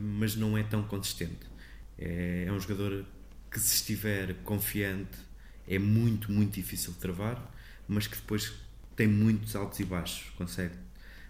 mas 0.00 0.34
não 0.36 0.56
é 0.56 0.62
tão 0.62 0.82
consistente. 0.82 1.46
É, 1.98 2.44
é, 2.46 2.52
um 2.52 2.58
jogador 2.58 3.04
que 3.50 3.60
se 3.60 3.76
estiver 3.76 4.34
confiante 4.44 5.18
é 5.68 5.78
muito, 5.78 6.32
muito 6.32 6.54
difícil 6.54 6.92
de 6.92 6.98
travar, 6.98 7.54
mas 7.86 8.06
que 8.06 8.16
depois 8.16 8.52
tem 8.96 9.06
muitos 9.06 9.54
altos 9.54 9.78
e 9.80 9.84
baixos, 9.84 10.30
consegue, 10.36 10.74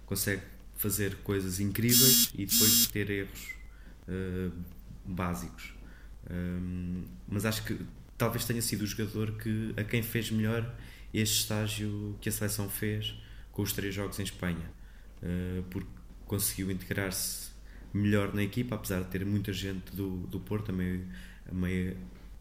consegue 0.07 0.43
fazer 0.77 1.17
coisas 1.19 1.61
incríveis 1.61 2.31
e 2.35 2.47
depois 2.47 2.87
ter 2.87 3.11
erros 3.11 3.55
uh, 4.09 4.53
básicos. 5.05 5.75
Um, 6.31 7.05
mas 7.29 7.45
acho 7.45 7.65
que 7.65 7.79
talvez 8.17 8.45
tenha 8.45 8.63
sido 8.63 8.83
o 8.83 8.87
jogador 8.87 9.33
que, 9.33 9.75
a 9.77 9.85
quem 9.85 10.03
fez 10.03 10.31
melhor 10.31 10.75
este 11.13 11.41
estágio 11.41 12.17
que 12.21 12.29
a 12.29 12.33
seleção 12.33 12.69
fez 12.69 13.15
com 13.51 13.63
os 13.63 13.73
três 13.73 13.95
jogos 13.95 14.19
em 14.19 14.23
Espanha, 14.23 14.71
uh, 15.23 15.63
porque 15.65 15.91
conseguiu 16.27 16.71
integrar-se 16.71 17.52
melhor 17.93 18.35
na 18.35 18.43
equipa, 18.43 18.75
apesar 18.75 19.03
de 19.03 19.09
ter 19.09 19.25
muita 19.25 19.53
gente 19.53 19.95
do, 19.95 20.27
do 20.27 20.41
Porto, 20.41 20.71
a 20.71 20.73
meio, 20.73 21.07
a 21.51 21.55
meio, 21.55 21.97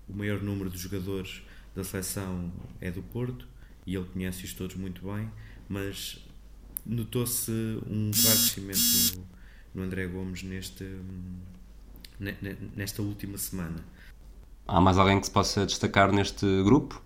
o 0.07 0.15
maior 0.15 0.41
número 0.41 0.69
de 0.69 0.77
jogadores 0.77 1.41
da 1.75 1.83
seleção 1.83 2.51
é 2.79 2.91
do 2.91 3.01
Porto 3.01 3.47
e 3.85 3.95
ele 3.95 4.05
conhece-os 4.05 4.53
todos 4.53 4.75
muito 4.75 5.01
bem, 5.05 5.29
mas 5.67 6.25
notou-se 6.85 7.51
um 7.51 8.11
claro 8.11 8.37
crescimento 8.37 9.17
no, 9.17 9.27
no 9.75 9.83
André 9.83 10.07
Gomes 10.07 10.43
neste, 10.43 10.85
nesta 12.75 13.01
última 13.01 13.37
semana. 13.37 13.83
Há 14.67 14.79
mais 14.79 14.97
alguém 14.97 15.19
que 15.19 15.25
se 15.25 15.31
possa 15.31 15.65
destacar 15.65 16.11
neste 16.11 16.45
grupo? 16.63 17.01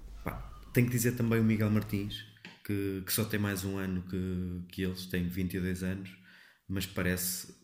tenho 0.75 0.87
que 0.87 0.93
dizer 0.93 1.13
também 1.13 1.39
o 1.39 1.43
Miguel 1.43 1.71
Martins, 1.71 2.25
que, 2.65 3.01
que 3.05 3.13
só 3.13 3.23
tem 3.23 3.39
mais 3.39 3.63
um 3.63 3.77
ano 3.77 4.03
que, 4.09 4.61
que 4.67 4.83
eles, 4.83 5.05
tem 5.05 5.25
22 5.25 5.83
anos, 5.83 6.09
mas 6.67 6.85
parece, 6.85 7.55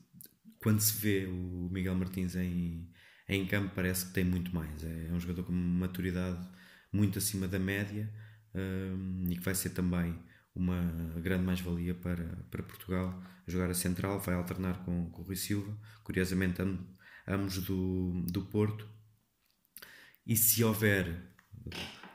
quando 0.62 0.80
se 0.80 0.98
vê 0.98 1.26
o 1.26 1.70
Miguel 1.72 1.96
Martins 1.96 2.36
em, 2.36 2.90
em 3.28 3.46
campo, 3.48 3.74
parece 3.76 4.06
que 4.08 4.14
tem 4.14 4.24
muito 4.24 4.54
mais. 4.54 4.84
É, 4.84 5.10
um 5.12 5.20
jogador 5.20 5.44
com 5.44 5.52
maturidade 5.52 6.48
muito 6.92 7.18
acima 7.18 7.48
da 7.48 7.60
média 7.60 8.12
um, 8.54 9.24
e 9.30 9.36
que 9.36 9.44
vai 9.44 9.56
ser 9.56 9.72
também 9.72 10.18
uma 10.54 10.82
grande 11.22 11.44
mais-valia 11.44 11.96
para, 11.96 12.26
para 12.50 12.64
Portugal. 12.64 13.22
Jogar 13.48 13.70
a 13.70 13.74
central, 13.74 14.20
vai 14.20 14.36
alternar 14.36 14.84
com, 14.86 15.10
com 15.10 15.22
o 15.22 15.26
Rui 15.26 15.36
Silva, 15.36 15.76
curiosamente 16.04 16.62
ambos 17.28 17.58
do, 17.60 18.24
do 18.28 18.44
Porto. 18.44 18.88
E 20.26 20.38
se 20.38 20.64
houver, 20.64 21.34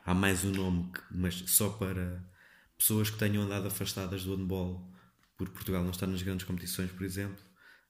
há 0.04 0.14
mais 0.14 0.44
um 0.44 0.52
nome, 0.52 0.92
mas 1.10 1.34
só 1.34 1.70
para 1.70 2.24
pessoas 2.78 3.10
que 3.10 3.18
tenham 3.18 3.42
andado 3.42 3.66
afastadas 3.66 4.24
do 4.24 4.36
handball, 4.36 4.92
por 5.36 5.48
Portugal 5.50 5.82
não 5.82 5.90
estar 5.90 6.06
nas 6.06 6.22
grandes 6.22 6.46
competições, 6.46 6.90
por 6.92 7.04
exemplo, 7.04 7.42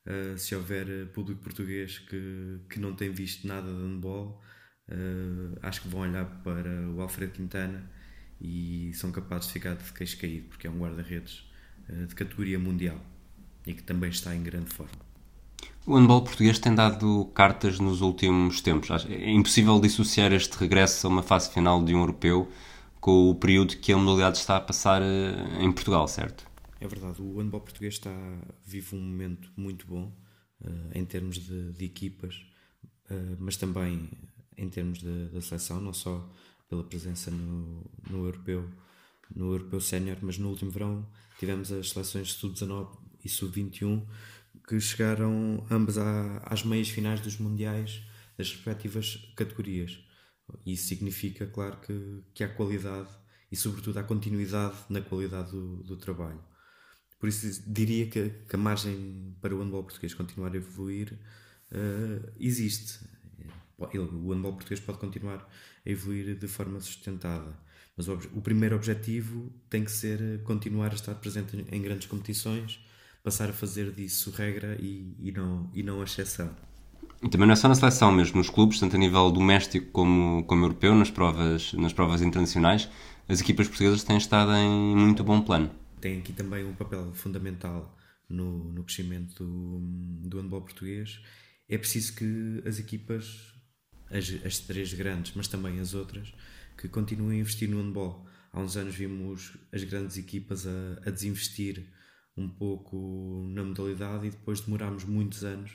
uh, 0.06 0.38
se 0.38 0.54
houver 0.54 1.06
público 1.08 1.42
português 1.42 1.98
que, 1.98 2.58
que 2.68 2.78
não 2.78 2.94
tem 2.94 3.10
visto 3.10 3.46
nada 3.46 3.72
de 3.72 3.82
handball, 3.82 4.42
uh, 4.88 5.58
acho 5.62 5.82
que 5.82 5.88
vão 5.88 6.00
olhar 6.00 6.24
para 6.42 6.70
o 6.90 7.00
Alfredo 7.00 7.32
Quintana 7.32 7.90
e 8.40 8.92
são 8.94 9.10
capazes 9.10 9.46
de 9.48 9.54
ficar 9.54 9.74
de 9.74 9.92
queixo 9.92 10.18
caído, 10.18 10.48
porque 10.48 10.66
é 10.66 10.70
um 10.70 10.78
guarda-redes 10.78 11.44
uh, 11.88 12.06
de 12.06 12.14
categoria 12.14 12.58
mundial 12.58 13.00
e 13.66 13.74
que 13.74 13.82
também 13.82 14.10
está 14.10 14.34
em 14.34 14.42
grande 14.42 14.70
forma. 14.70 15.06
O 15.86 15.96
handball 15.96 16.22
português 16.22 16.58
tem 16.58 16.74
dado 16.74 17.26
cartas 17.32 17.78
nos 17.78 18.00
últimos 18.00 18.60
tempos. 18.60 19.06
É 19.08 19.30
impossível 19.30 19.80
dissociar 19.80 20.32
este 20.32 20.56
regresso 20.58 21.06
a 21.06 21.10
uma 21.10 21.22
fase 21.22 21.48
final 21.52 21.82
de 21.84 21.94
um 21.94 22.00
europeu 22.00 22.50
com 23.00 23.30
o 23.30 23.34
período 23.36 23.76
que 23.76 23.92
a 23.92 23.96
modalidade 23.96 24.38
está 24.38 24.56
a 24.56 24.60
passar 24.60 25.00
eh, 25.00 25.36
em 25.60 25.70
Portugal, 25.70 26.08
certo? 26.08 26.44
É 26.80 26.86
verdade, 26.86 27.22
o 27.22 27.38
handball 27.38 27.62
português 27.62 27.94
está 27.94 28.12
vive 28.64 28.94
um 28.94 29.00
momento 29.00 29.50
muito 29.56 29.86
bom 29.86 30.14
uh, 30.60 30.90
em 30.94 31.04
termos 31.04 31.38
de, 31.38 31.72
de 31.72 31.84
equipas, 31.84 32.34
uh, 33.10 33.36
mas 33.38 33.56
também 33.56 34.10
em 34.56 34.68
termos 34.68 35.02
da 35.02 35.40
seleção, 35.40 35.80
não 35.80 35.92
só 35.92 36.30
pela 36.68 36.84
presença 36.84 37.30
no, 37.30 37.84
no 38.08 38.24
europeu, 38.24 38.70
no 39.34 39.52
europeu 39.52 39.80
sénior, 39.80 40.18
mas 40.22 40.38
no 40.38 40.48
último 40.48 40.70
verão 40.70 41.06
tivemos 41.38 41.70
as 41.70 41.90
seleções 41.90 42.32
sub-19 42.32 42.98
e 43.24 43.28
sub-21 43.28 44.06
que 44.66 44.80
chegaram 44.80 45.64
ambas 45.70 45.96
às 45.98 46.64
meias 46.64 46.88
finais 46.88 47.20
dos 47.20 47.38
mundiais 47.38 48.02
das 48.36 48.50
respectivas 48.50 49.16
categorias. 49.36 49.98
Isso 50.64 50.88
significa, 50.88 51.46
claro, 51.46 51.80
que, 51.80 52.22
que 52.34 52.44
há 52.44 52.48
qualidade 52.48 53.10
e, 53.50 53.56
sobretudo, 53.56 53.98
há 53.98 54.02
continuidade 54.02 54.76
na 54.88 55.00
qualidade 55.00 55.50
do, 55.52 55.82
do 55.82 55.96
trabalho. 55.96 56.42
Por 57.18 57.28
isso, 57.28 57.62
diria 57.66 58.06
que, 58.06 58.30
que, 58.48 58.56
a 58.56 58.58
margem 58.58 59.34
para 59.40 59.54
o 59.54 59.62
handball 59.62 59.84
português 59.84 60.12
continuar 60.14 60.52
a 60.52 60.56
evoluir 60.56 61.18
uh, 61.72 62.32
existe. 62.38 63.00
O 63.78 64.32
handball 64.32 64.52
português 64.52 64.80
pode 64.80 64.98
continuar 64.98 65.48
a 65.84 65.90
evoluir 65.90 66.36
de 66.36 66.48
forma 66.48 66.80
sustentada. 66.80 67.58
Mas 67.96 68.08
o, 68.08 68.14
o 68.34 68.42
primeiro 68.42 68.76
objetivo 68.76 69.52
tem 69.70 69.84
que 69.84 69.90
ser 69.90 70.42
continuar 70.42 70.92
a 70.92 70.94
estar 70.94 71.14
presente 71.14 71.56
em, 71.56 71.76
em 71.76 71.82
grandes 71.82 72.06
competições 72.06 72.80
passar 73.26 73.50
a 73.50 73.52
fazer 73.52 73.90
disso 73.90 74.30
regra 74.30 74.78
e, 74.80 75.16
e, 75.18 75.32
não, 75.32 75.68
e 75.74 75.82
não 75.82 76.00
a 76.00 76.04
exceção. 76.04 76.48
E 77.20 77.28
também 77.28 77.44
não 77.44 77.54
é 77.54 77.56
só 77.56 77.66
na 77.66 77.74
seleção, 77.74 78.12
mesmo 78.12 78.36
nos 78.36 78.48
clubes, 78.48 78.78
tanto 78.78 78.94
a 78.94 78.98
nível 79.00 79.32
doméstico 79.32 79.90
como, 79.90 80.44
como 80.44 80.64
europeu, 80.64 80.94
nas 80.94 81.10
provas, 81.10 81.72
nas 81.72 81.92
provas 81.92 82.22
internacionais, 82.22 82.88
as 83.28 83.40
equipas 83.40 83.66
portuguesas 83.66 84.04
têm 84.04 84.16
estado 84.16 84.54
em 84.54 84.94
muito 84.94 85.24
bom 85.24 85.40
plano. 85.40 85.72
Tem 86.06 86.20
aqui 86.20 86.32
também 86.32 86.64
um 86.64 86.72
papel 86.72 87.12
fundamental 87.14 87.98
no, 88.28 88.72
no 88.72 88.84
crescimento 88.84 89.44
do, 89.44 89.80
do 90.28 90.40
handball 90.40 90.62
português. 90.62 91.20
É 91.68 91.76
preciso 91.76 92.14
que 92.14 92.62
as 92.64 92.78
equipas, 92.78 93.52
as, 94.08 94.32
as 94.44 94.60
três 94.60 94.94
grandes, 94.94 95.32
mas 95.34 95.48
também 95.48 95.80
as 95.80 95.94
outras, 95.94 96.32
que 96.78 96.88
continuem 96.88 97.38
a 97.38 97.40
investir 97.40 97.68
no 97.68 97.82
handball. 97.82 98.24
Há 98.52 98.60
uns 98.60 98.76
anos 98.76 98.94
vimos 98.94 99.58
as 99.72 99.82
grandes 99.82 100.16
equipas 100.16 100.64
a, 100.64 101.00
a 101.04 101.10
desinvestir 101.10 101.92
um 102.36 102.48
pouco 102.48 103.44
na 103.48 103.64
modalidade 103.64 104.28
e 104.28 104.30
depois 104.30 104.60
demorámos 104.60 105.02
muitos 105.02 105.42
anos 105.42 105.72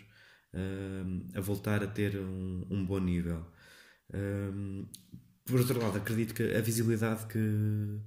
uh, 0.53 1.37
a 1.37 1.41
voltar 1.41 1.83
a 1.83 1.87
ter 1.87 2.15
um, 2.15 2.65
um 2.69 2.85
bom 2.85 2.99
nível. 2.99 3.45
Uh, 4.09 4.87
por 5.43 5.59
outro 5.59 5.77
lado, 5.77 5.97
acredito 5.97 6.33
que 6.33 6.55
a 6.55 6.61
visibilidade 6.61 7.25
que, 7.25 7.99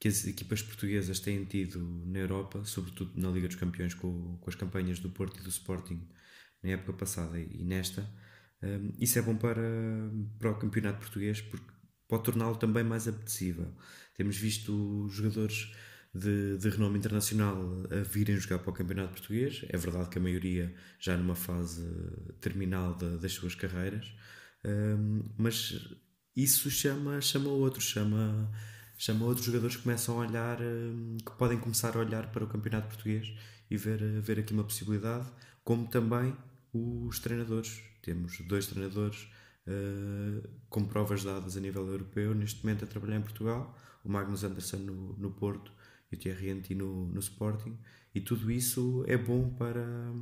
que 0.00 0.08
as 0.08 0.26
equipas 0.26 0.62
portuguesas 0.62 1.20
têm 1.20 1.44
tido 1.44 1.78
na 2.06 2.18
Europa, 2.20 2.64
sobretudo 2.64 3.12
na 3.20 3.30
Liga 3.30 3.46
dos 3.46 3.56
Campeões, 3.56 3.94
com, 3.94 4.38
com 4.38 4.50
as 4.50 4.56
campanhas 4.56 4.98
do 4.98 5.10
Porto 5.10 5.38
e 5.38 5.42
do 5.42 5.50
Sporting 5.50 6.08
na 6.62 6.70
época 6.70 6.94
passada 6.94 7.38
e 7.38 7.62
nesta, 7.62 8.10
um, 8.62 8.92
isso 8.98 9.18
é 9.18 9.22
bom 9.22 9.36
para, 9.36 9.62
para 10.38 10.50
o 10.50 10.58
campeonato 10.58 10.98
português 10.98 11.40
porque 11.40 11.70
pode 12.08 12.24
torná-lo 12.24 12.56
também 12.56 12.82
mais 12.82 13.06
apetecível. 13.06 13.72
Temos 14.16 14.36
visto 14.36 15.06
jogadores 15.08 15.72
de, 16.14 16.58
de 16.58 16.68
renome 16.68 16.98
internacional 16.98 17.56
a 17.90 18.02
virem 18.02 18.36
jogar 18.36 18.58
para 18.58 18.70
o 18.70 18.74
Campeonato 18.74 19.12
Português. 19.12 19.64
É 19.68 19.76
verdade 19.76 20.10
que 20.10 20.18
a 20.18 20.20
maioria 20.20 20.74
já 20.98 21.16
numa 21.16 21.36
fase 21.36 21.86
terminal 22.40 22.94
de, 22.94 23.18
das 23.18 23.32
suas 23.32 23.54
carreiras, 23.54 24.12
um, 24.64 25.22
mas 25.38 25.88
isso 26.36 26.70
chama, 26.70 27.20
chama 27.20 27.48
outros, 27.50 27.84
chama, 27.84 28.50
chama 29.00 29.24
outros 29.24 29.46
jogadores 29.46 29.76
que 29.76 29.82
começam 29.82 30.20
a 30.20 30.26
olhar, 30.26 30.60
um, 30.60 31.16
que 31.16 31.32
podem 31.32 31.58
começar 31.58 31.96
a 31.96 32.00
olhar 32.00 32.30
para 32.30 32.44
o 32.44 32.46
Campeonato 32.46 32.88
Português 32.88 33.32
e 33.70 33.76
ver, 33.76 33.98
ver 34.20 34.38
aqui 34.38 34.52
uma 34.52 34.62
possibilidade, 34.62 35.26
como 35.64 35.88
também 35.88 36.36
os 36.70 37.18
treinadores. 37.18 37.80
Temos 38.02 38.38
dois 38.42 38.66
treinadores 38.66 39.26
uh, 39.66 40.46
com 40.68 40.84
provas 40.84 41.24
dadas 41.24 41.56
a 41.56 41.60
nível 41.60 41.88
europeu, 41.88 42.34
neste 42.34 42.62
momento 42.62 42.84
a 42.84 42.86
trabalhar 42.86 43.16
em 43.16 43.22
Portugal, 43.22 43.74
o 44.04 44.10
Magnus 44.10 44.44
Anderson 44.44 44.76
no, 44.76 45.16
no 45.16 45.30
Porto 45.30 45.72
e 46.12 46.16
o 46.16 46.18
Thierry 46.18 46.50
Henry 46.50 46.74
no, 46.74 47.06
no 47.06 47.20
Sporting, 47.20 47.78
e 48.14 48.20
tudo 48.20 48.50
isso 48.50 49.02
é 49.06 49.16
bom 49.16 49.48
para, 49.48 50.12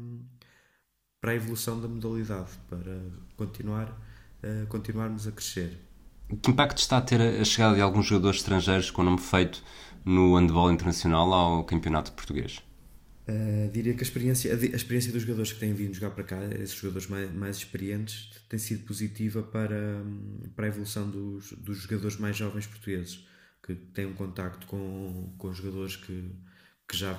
para 1.21 1.33
a 1.33 1.35
evolução 1.35 1.81
da 1.81 1.89
modalidade, 1.89 2.53
para 2.69 3.11
continuar, 3.37 3.91
uh, 3.91 4.69
continuarmos 4.69 5.27
a 5.27 5.33
crescer. 5.33 5.88
Que 6.29 6.51
impacto 6.51 6.79
está 6.79 6.99
a 6.99 7.01
ter 7.01 7.21
a 7.21 7.45
chegada 7.45 7.75
de 7.75 7.81
alguns 7.81 8.05
jogadores 8.05 8.41
estrangeiros 8.41 8.91
com 8.91 9.03
nome 9.03 9.19
feito 9.19 9.65
no 10.05 10.37
handball 10.37 10.71
internacional 10.71 11.33
ao 11.33 11.65
campeonato 11.65 12.13
português? 12.13 12.63
Uh, 13.27 13.71
diria 13.73 13.95
que 13.95 14.01
a 14.01 14.03
experiência, 14.03 14.53
a, 14.53 14.57
experiência 14.57 15.11
dos 15.11 15.23
jogadores 15.23 15.53
que 15.53 15.59
têm 15.59 15.73
vindo 15.73 15.95
jogar 15.95 16.11
para 16.11 16.25
cá, 16.25 16.45
esses 16.61 16.75
jogadores 16.75 17.09
mais, 17.09 17.33
mais 17.35 17.57
experientes, 17.57 18.31
tem 18.47 18.59
sido 18.59 18.85
positiva 18.85 19.43
para, 19.43 20.03
para 20.55 20.67
a 20.67 20.69
evolução 20.69 21.11
dos, 21.11 21.53
dos 21.53 21.79
jogadores 21.79 22.19
mais 22.19 22.37
jovens 22.37 22.67
portugueses 22.67 23.27
que 23.63 23.75
têm 23.75 24.07
um 24.07 24.15
contacto 24.15 24.67
com, 24.67 25.35
com 25.39 25.53
jogadores 25.53 25.97
que, 25.97 26.31
que 26.87 26.97
já 26.97 27.19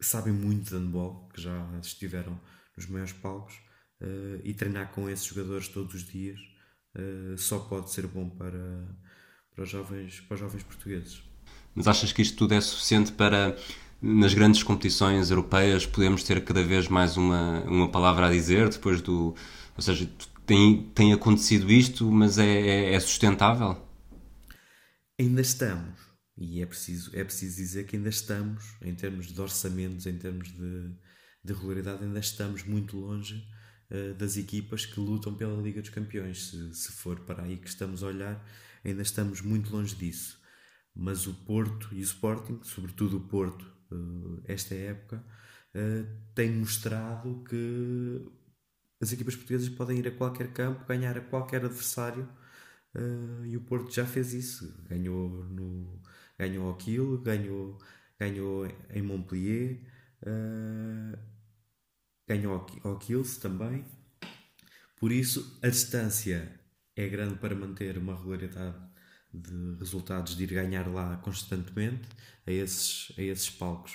sabem 0.00 0.32
muito 0.32 0.68
de 0.70 0.76
handball, 0.76 1.28
que 1.32 1.40
já 1.40 1.78
estiveram 1.80 2.40
nos 2.76 2.86
maiores 2.86 3.12
palcos, 3.12 3.54
uh, 4.00 4.40
e 4.42 4.52
treinar 4.52 4.90
com 4.90 5.08
esses 5.08 5.24
jogadores 5.26 5.68
todos 5.68 5.94
os 5.94 6.04
dias 6.04 6.51
uh, 6.96 7.38
só 7.38 7.58
pode 7.58 7.90
ser 7.90 8.06
bom 8.06 8.28
para, 8.28 8.86
para, 9.54 9.64
os 9.64 9.70
jovens, 9.70 10.20
para 10.20 10.34
os 10.34 10.40
jovens 10.40 10.62
portugueses. 10.62 11.22
Mas 11.74 11.88
achas 11.88 12.12
que 12.12 12.22
isto 12.22 12.36
tudo 12.36 12.54
é 12.54 12.60
suficiente 12.60 13.12
para, 13.12 13.56
nas 14.00 14.34
grandes 14.34 14.62
competições 14.62 15.30
europeias, 15.30 15.86
podermos 15.86 16.22
ter 16.22 16.44
cada 16.44 16.62
vez 16.62 16.88
mais 16.88 17.16
uma, 17.16 17.60
uma 17.62 17.90
palavra 17.90 18.26
a 18.26 18.30
dizer, 18.30 18.68
depois 18.68 19.00
do. 19.00 19.34
Ou 19.74 19.82
seja, 19.82 20.08
tem, 20.44 20.90
tem 20.94 21.12
acontecido 21.12 21.70
isto, 21.70 22.10
mas 22.10 22.38
é, 22.38 22.44
é, 22.44 22.94
é 22.94 23.00
sustentável? 23.00 23.80
Ainda 25.18 25.40
estamos, 25.40 25.98
e 26.36 26.60
é 26.60 26.66
preciso, 26.66 27.10
é 27.14 27.22
preciso 27.22 27.56
dizer 27.56 27.86
que 27.86 27.96
ainda 27.96 28.08
estamos, 28.08 28.74
em 28.82 28.94
termos 28.94 29.32
de 29.32 29.40
orçamentos, 29.40 30.06
em 30.06 30.18
termos 30.18 30.48
de, 30.48 30.90
de 31.44 31.52
regularidade, 31.52 32.02
ainda 32.02 32.18
estamos 32.18 32.64
muito 32.64 32.98
longe 32.98 33.46
uh, 33.90 34.14
das 34.14 34.36
equipas 34.36 34.86
que 34.86 35.00
lutam 35.00 35.34
pela 35.34 35.60
Liga 35.60 35.80
dos 35.80 35.90
Campeões. 35.90 36.50
Se, 36.50 36.74
se 36.74 36.92
for 36.92 37.20
para 37.20 37.42
aí 37.42 37.56
que 37.56 37.68
estamos 37.68 38.02
a 38.02 38.06
olhar, 38.06 38.44
ainda 38.84 39.02
estamos 39.02 39.40
muito 39.40 39.70
longe 39.72 39.94
disso. 39.94 40.40
Mas 40.94 41.26
o 41.26 41.34
Porto 41.34 41.88
e 41.92 42.00
o 42.00 42.02
Sporting, 42.02 42.60
sobretudo 42.62 43.16
o 43.18 43.20
Porto, 43.20 43.64
uh, 43.90 44.42
esta 44.44 44.74
época, 44.74 45.24
uh, 45.74 46.06
tem 46.34 46.52
mostrado 46.52 47.42
que 47.48 48.26
as 49.00 49.12
equipas 49.12 49.34
portuguesas 49.34 49.68
podem 49.70 49.98
ir 49.98 50.08
a 50.08 50.12
qualquer 50.12 50.52
campo, 50.52 50.86
ganhar 50.86 51.16
a 51.16 51.20
qualquer 51.20 51.64
adversário. 51.64 52.28
E 53.46 53.56
o 53.56 53.62
Porto 53.62 53.90
já 53.90 54.04
fez 54.04 54.34
isso. 54.34 54.84
Ganhou 54.86 55.28
no 55.46 56.02
ganhou 56.38 56.74
Kiel, 56.76 57.18
ganhou, 57.18 57.78
ganhou 58.18 58.66
em 58.90 59.02
Montpellier, 59.02 59.80
ganhou 62.26 62.66
ao 62.84 62.98
Kiels 62.98 63.36
também. 63.36 63.84
Por 64.98 65.10
isso, 65.10 65.58
a 65.62 65.68
distância 65.68 66.60
é 66.94 67.08
grande 67.08 67.34
para 67.36 67.54
manter 67.54 67.98
uma 67.98 68.16
regularidade 68.16 68.76
de 69.32 69.76
resultados, 69.78 70.36
de 70.36 70.44
ir 70.44 70.48
ganhar 70.48 70.86
lá 70.88 71.16
constantemente 71.16 72.08
a 72.46 72.52
esses, 72.52 73.12
a 73.18 73.22
esses 73.22 73.50
palcos 73.50 73.92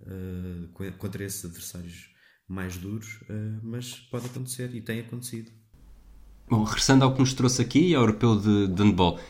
uh, 0.00 0.92
contra 0.98 1.24
esses 1.24 1.44
adversários 1.44 2.10
mais 2.48 2.76
duros, 2.76 3.20
uh, 3.22 3.60
mas 3.62 3.94
pode 3.94 4.26
acontecer 4.26 4.74
e 4.74 4.80
tem 4.80 5.00
acontecido. 5.00 5.50
Bom, 6.48 6.64
regressando 6.64 7.04
ao 7.04 7.14
que 7.14 7.20
nos 7.20 7.32
trouxe 7.32 7.62
aqui, 7.62 7.94
ao 7.94 8.02
europeu 8.02 8.36
de, 8.36 8.66
de 8.66 8.82
handball, 8.82 9.20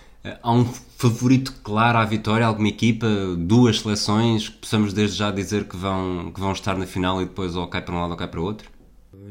há 0.43 0.53
um 0.53 0.65
favorito 0.65 1.53
claro 1.62 1.99
à 1.99 2.05
vitória, 2.05 2.47
alguma 2.47 2.69
equipa, 2.69 3.07
duas 3.39 3.81
seleções 3.81 4.49
que 4.49 4.59
possamos 4.59 4.93
desde 4.93 5.17
já 5.17 5.31
dizer 5.31 5.67
que 5.67 5.77
vão, 5.77 6.33
que 6.33 6.41
vão 6.41 6.53
estar 6.53 6.77
na 6.77 6.87
final 6.87 7.23
e 7.23 7.27
depois 7.27 7.57
ou 7.57 7.67
cai 7.69 7.83
para 7.83 7.95
um 7.95 8.00
lado 8.00 8.11
ou 8.11 8.17
cai 8.17 8.29
para 8.29 8.41
o 8.41 8.45
outro? 8.45 8.71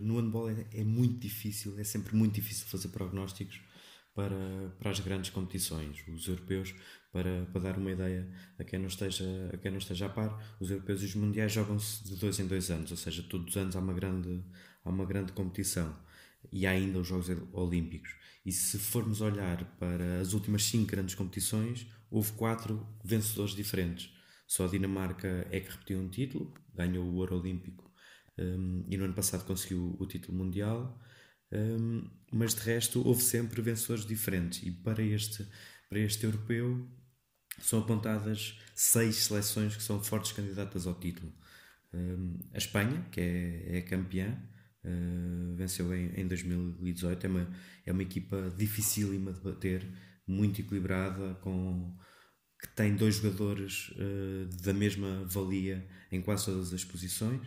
No 0.02 0.20
handball 0.20 0.50
é, 0.50 0.66
é 0.74 0.84
muito 0.84 1.20
difícil, 1.20 1.78
é 1.78 1.84
sempre 1.84 2.16
muito 2.16 2.34
difícil 2.34 2.66
fazer 2.68 2.88
prognósticos 2.90 3.62
para, 4.16 4.74
para 4.80 4.92
as 4.92 5.00
grandes 5.00 5.30
competições. 5.30 6.04
Os 6.08 6.28
europeus, 6.28 6.74
para, 7.12 7.46
para 7.52 7.62
dar 7.62 7.78
uma 7.78 7.92
ideia 7.92 8.28
a 8.58 8.64
quem, 8.64 8.80
não 8.80 8.88
esteja, 8.88 9.26
a 9.54 9.58
quem 9.58 9.72
não 9.72 9.78
esteja 9.78 10.08
a 10.08 10.10
par, 10.10 10.58
os 10.60 10.70
europeus 10.72 11.02
e 11.02 11.06
os 11.06 11.16
mundiais 11.16 11.52
jogam-se 11.52 12.04
de 12.04 12.16
dois 12.16 12.40
em 12.40 12.48
dois 12.48 12.70
anos, 12.70 12.92
ou 12.92 12.98
seja, 12.98 13.24
todos 13.24 13.50
os 13.50 13.58
anos 13.58 13.76
há 13.76 13.80
uma 13.80 13.94
grande, 13.94 14.44
há 14.84 14.90
uma 14.90 15.06
grande 15.06 15.32
competição. 15.34 15.96
E 16.52 16.66
ainda 16.66 17.00
os 17.00 17.08
Jogos 17.08 17.30
Olímpicos. 17.54 18.16
E 18.46 18.52
se 18.52 18.80
formos 18.80 19.22
olhar 19.22 19.64
para 19.78 20.20
as 20.20 20.34
últimas 20.34 20.64
cinco 20.64 20.92
grandes 20.92 21.16
competições, 21.16 21.88
houve 22.10 22.32
quatro 22.34 22.88
vencedores 23.04 23.54
diferentes. 23.54 24.12
Só 24.48 24.66
a 24.66 24.70
Dinamarca 24.70 25.48
é 25.52 25.60
que 25.60 25.70
repetiu 25.70 26.00
um 26.00 26.10
título, 26.10 26.54
ganhou 26.74 27.06
o 27.06 27.16
Ouro 27.16 27.38
Olímpico 27.38 27.92
um, 28.38 28.86
e 28.88 28.98
no 28.98 29.06
ano 29.06 29.14
passado 29.14 29.46
conseguiu 29.46 29.96
o 30.00 30.06
título 30.08 30.38
mundial. 30.38 31.00
Um, 31.52 32.10
mas 32.32 32.54
de 32.54 32.62
resto 32.62 33.06
houve 33.08 33.22
sempre 33.22 33.62
vencedores 33.62 34.06
diferentes 34.06 34.62
e 34.64 34.72
para 34.72 35.02
este, 35.02 35.48
para 35.90 36.00
este 36.00 36.24
europeu 36.24 36.88
são 37.60 37.80
apontadas 37.80 38.60
seis 38.76 39.16
seleções 39.18 39.76
que 39.76 39.84
são 39.84 40.02
fortes 40.02 40.32
candidatas 40.32 40.88
ao 40.88 40.96
título. 40.96 41.34
Um, 41.94 42.40
a 42.54 42.58
Espanha, 42.58 43.06
que 43.12 43.20
é, 43.20 43.78
é 43.78 43.82
campeã, 43.82 44.38
uh, 44.84 45.56
venceu 45.56 45.94
em, 45.94 46.22
em 46.22 46.28
2018, 46.28 47.26
é 47.26 47.30
uma, 47.30 47.50
é 47.86 47.92
uma 47.92 48.04
equipa 48.04 48.54
dificílima 48.58 49.34
de 49.34 49.42
bater, 49.42 49.86
muito 50.28 50.62
equilibrada, 50.62 51.36
com, 51.36 51.98
que 52.62 52.68
tem 52.76 52.96
dois 52.96 53.16
jogadores 53.16 53.90
uh, 53.92 54.50
da 54.64 54.74
mesma 54.74 55.26
valia 55.26 55.88
em 56.12 56.22
quase 56.22 56.46
todas 56.46 56.74
as 56.74 56.84
posições. 56.84 57.42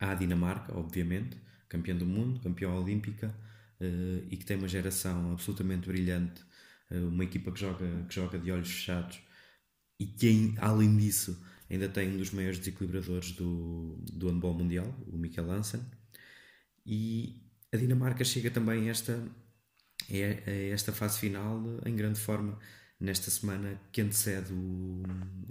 Há 0.00 0.10
a 0.10 0.14
Dinamarca, 0.14 0.76
obviamente, 0.76 1.36
campeã 1.68 1.94
do 1.94 2.04
mundo, 2.04 2.40
campeã 2.40 2.70
olímpica 2.70 3.34
uh, 3.80 4.26
e 4.30 4.36
que 4.36 4.44
tem 4.44 4.56
uma 4.56 4.68
geração 4.68 5.32
absolutamente 5.32 5.86
brilhante, 5.88 6.42
uma 6.90 7.24
equipa 7.24 7.50
que 7.50 7.58
joga, 7.58 8.04
que 8.06 8.14
joga 8.14 8.38
de 8.38 8.52
olhos 8.52 8.68
fechados 8.68 9.18
e 9.98 10.04
que, 10.04 10.54
além 10.58 10.94
disso, 10.96 11.42
ainda 11.70 11.88
tem 11.88 12.12
um 12.12 12.18
dos 12.18 12.32
maiores 12.32 12.58
desequilibradores 12.58 13.32
do, 13.32 13.96
do 14.12 14.28
handball 14.28 14.54
mundial, 14.54 14.94
o 15.06 15.16
Mikkel 15.16 15.50
Hansen. 15.50 15.80
E 16.84 17.42
a 17.72 17.76
Dinamarca 17.76 18.24
chega 18.24 18.50
também 18.50 18.88
a 18.88 18.90
esta, 18.90 19.22
a 20.10 20.50
esta 20.72 20.92
fase 20.92 21.18
final 21.18 21.62
em 21.86 21.94
grande 21.96 22.18
forma 22.20 22.58
nesta 22.98 23.30
semana 23.30 23.80
que 23.90 24.00
antecede 24.00 24.52
o, 24.52 25.02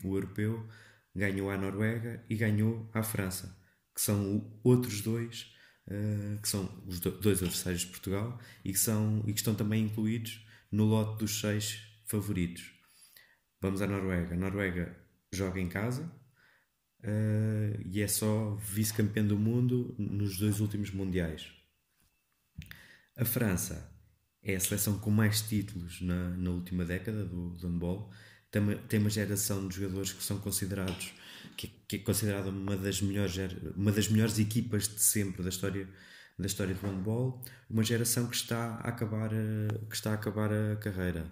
o 0.03 0.15
europeu, 0.15 0.67
ganhou 1.15 1.49
a 1.49 1.57
Noruega 1.57 2.23
e 2.29 2.35
ganhou 2.35 2.89
a 2.93 3.03
França, 3.03 3.57
que 3.93 4.01
são 4.01 4.59
outros 4.63 5.01
dois 5.01 5.51
eh, 5.87 6.37
que 6.41 6.47
são 6.47 6.63
os 6.87 6.99
dois 6.99 7.41
adversários 7.41 7.81
de 7.81 7.87
Portugal 7.87 8.39
e 8.63 8.71
que, 8.71 8.79
são, 8.79 9.23
e 9.27 9.33
que 9.33 9.39
estão 9.39 9.55
também 9.55 9.83
incluídos 9.83 10.45
no 10.71 10.85
lote 10.85 11.19
dos 11.19 11.39
seis 11.41 11.81
favoritos. 12.05 12.73
Vamos 13.59 13.81
à 13.81 13.87
Noruega. 13.87 14.33
A 14.33 14.37
Noruega 14.37 14.95
joga 15.33 15.59
em 15.59 15.67
casa 15.67 16.09
uh, 17.03 17.81
e 17.85 18.01
é 18.01 18.07
só 18.07 18.55
vice-campeão 18.55 19.25
do 19.27 19.37
mundo 19.37 19.95
nos 19.97 20.37
dois 20.37 20.59
últimos 20.59 20.91
mundiais. 20.91 21.47
A 23.15 23.25
França 23.25 23.91
é 24.43 24.55
a 24.55 24.59
seleção 24.59 24.97
com 24.99 25.11
mais 25.11 25.41
títulos 25.41 26.01
na, 26.01 26.29
na 26.29 26.49
última 26.51 26.85
década 26.85 27.25
do, 27.25 27.51
do 27.51 27.67
handball. 27.67 28.11
Tem 28.49 28.77
tem 28.87 28.99
uma 28.99 29.09
geração 29.09 29.67
de 29.67 29.75
jogadores 29.75 30.11
que 30.11 30.23
são 30.23 30.39
considerados 30.39 31.13
que, 31.57 31.67
que 31.67 31.95
é 31.97 31.99
considerada 31.99 32.49
uma 32.49 32.75
das 32.75 33.01
melhores 33.01 33.35
uma 33.75 33.91
das 33.91 34.09
melhores 34.09 34.39
equipas 34.39 34.87
de 34.87 35.01
sempre 35.01 35.43
da 35.43 35.49
história 35.49 35.87
da 36.37 36.47
história 36.47 36.73
do 36.73 36.81
handball, 36.87 37.41
uma 37.69 37.83
geração 37.83 38.27
que 38.27 38.35
está 38.35 38.75
a 38.83 38.89
acabar 38.89 39.31
a, 39.33 39.87
que 39.87 39.95
está 39.95 40.11
a 40.11 40.15
acabar 40.15 40.51
a 40.51 40.75
carreira. 40.77 41.31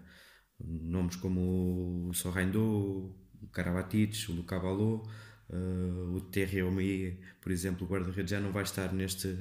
Nomes 0.59 1.15
como 1.15 2.09
o 2.09 2.13
Sorrendo, 2.13 3.15
o 3.41 3.47
Karabatic, 3.51 4.29
o 4.29 4.33
Luca 4.33 4.59
Balot, 4.59 5.09
uh, 5.49 6.15
o 6.15 6.21
Terry 6.21 6.61
Omei, 6.63 7.19
por 7.41 7.51
exemplo, 7.51 7.85
o 7.85 7.89
guarda-redes 7.89 8.31
já 8.31 8.39
não 8.39 8.51
vai 8.51 8.63
estar 8.63 8.93
neste, 8.93 9.35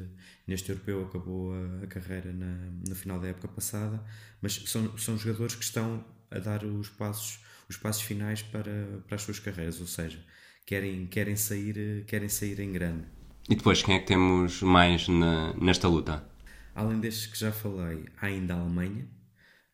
neste 0.47 0.71
europeu, 0.71 1.05
acabou 1.05 1.53
a, 1.53 1.85
a 1.85 1.87
carreira 1.87 2.33
na, 2.33 2.71
no 2.87 2.95
final 2.95 3.19
da 3.21 3.29
época 3.29 3.49
passada, 3.49 4.03
mas 4.41 4.55
são, 4.67 4.97
são 4.97 5.19
jogadores 5.19 5.55
que 5.55 5.65
estão 5.65 6.05
a 6.31 6.39
dar 6.39 6.65
os 6.65 6.89
passos, 6.89 7.41
os 7.69 7.77
passos 7.77 8.03
finais 8.03 8.43
para, 8.43 9.03
para 9.07 9.17
as 9.17 9.23
suas 9.23 9.39
carreiras, 9.39 9.81
ou 9.81 9.87
seja, 9.87 10.19
querem, 10.67 11.07
querem, 11.07 11.37
sair, 11.37 12.05
querem 12.07 12.29
sair 12.29 12.61
em 12.61 12.73
grande. 12.73 13.05
E 13.49 13.55
depois, 13.55 13.83
quem 13.83 13.97
é 13.97 13.99
que 13.99 14.07
temos 14.07 14.61
mais 14.63 15.09
na, 15.09 15.55
nesta 15.55 15.89
luta? 15.89 16.27
Além 16.75 17.01
destes 17.01 17.27
que 17.27 17.39
já 17.39 17.51
falei, 17.51 18.05
há 18.21 18.27
ainda 18.27 18.55
a 18.55 18.61
Alemanha, 18.61 19.09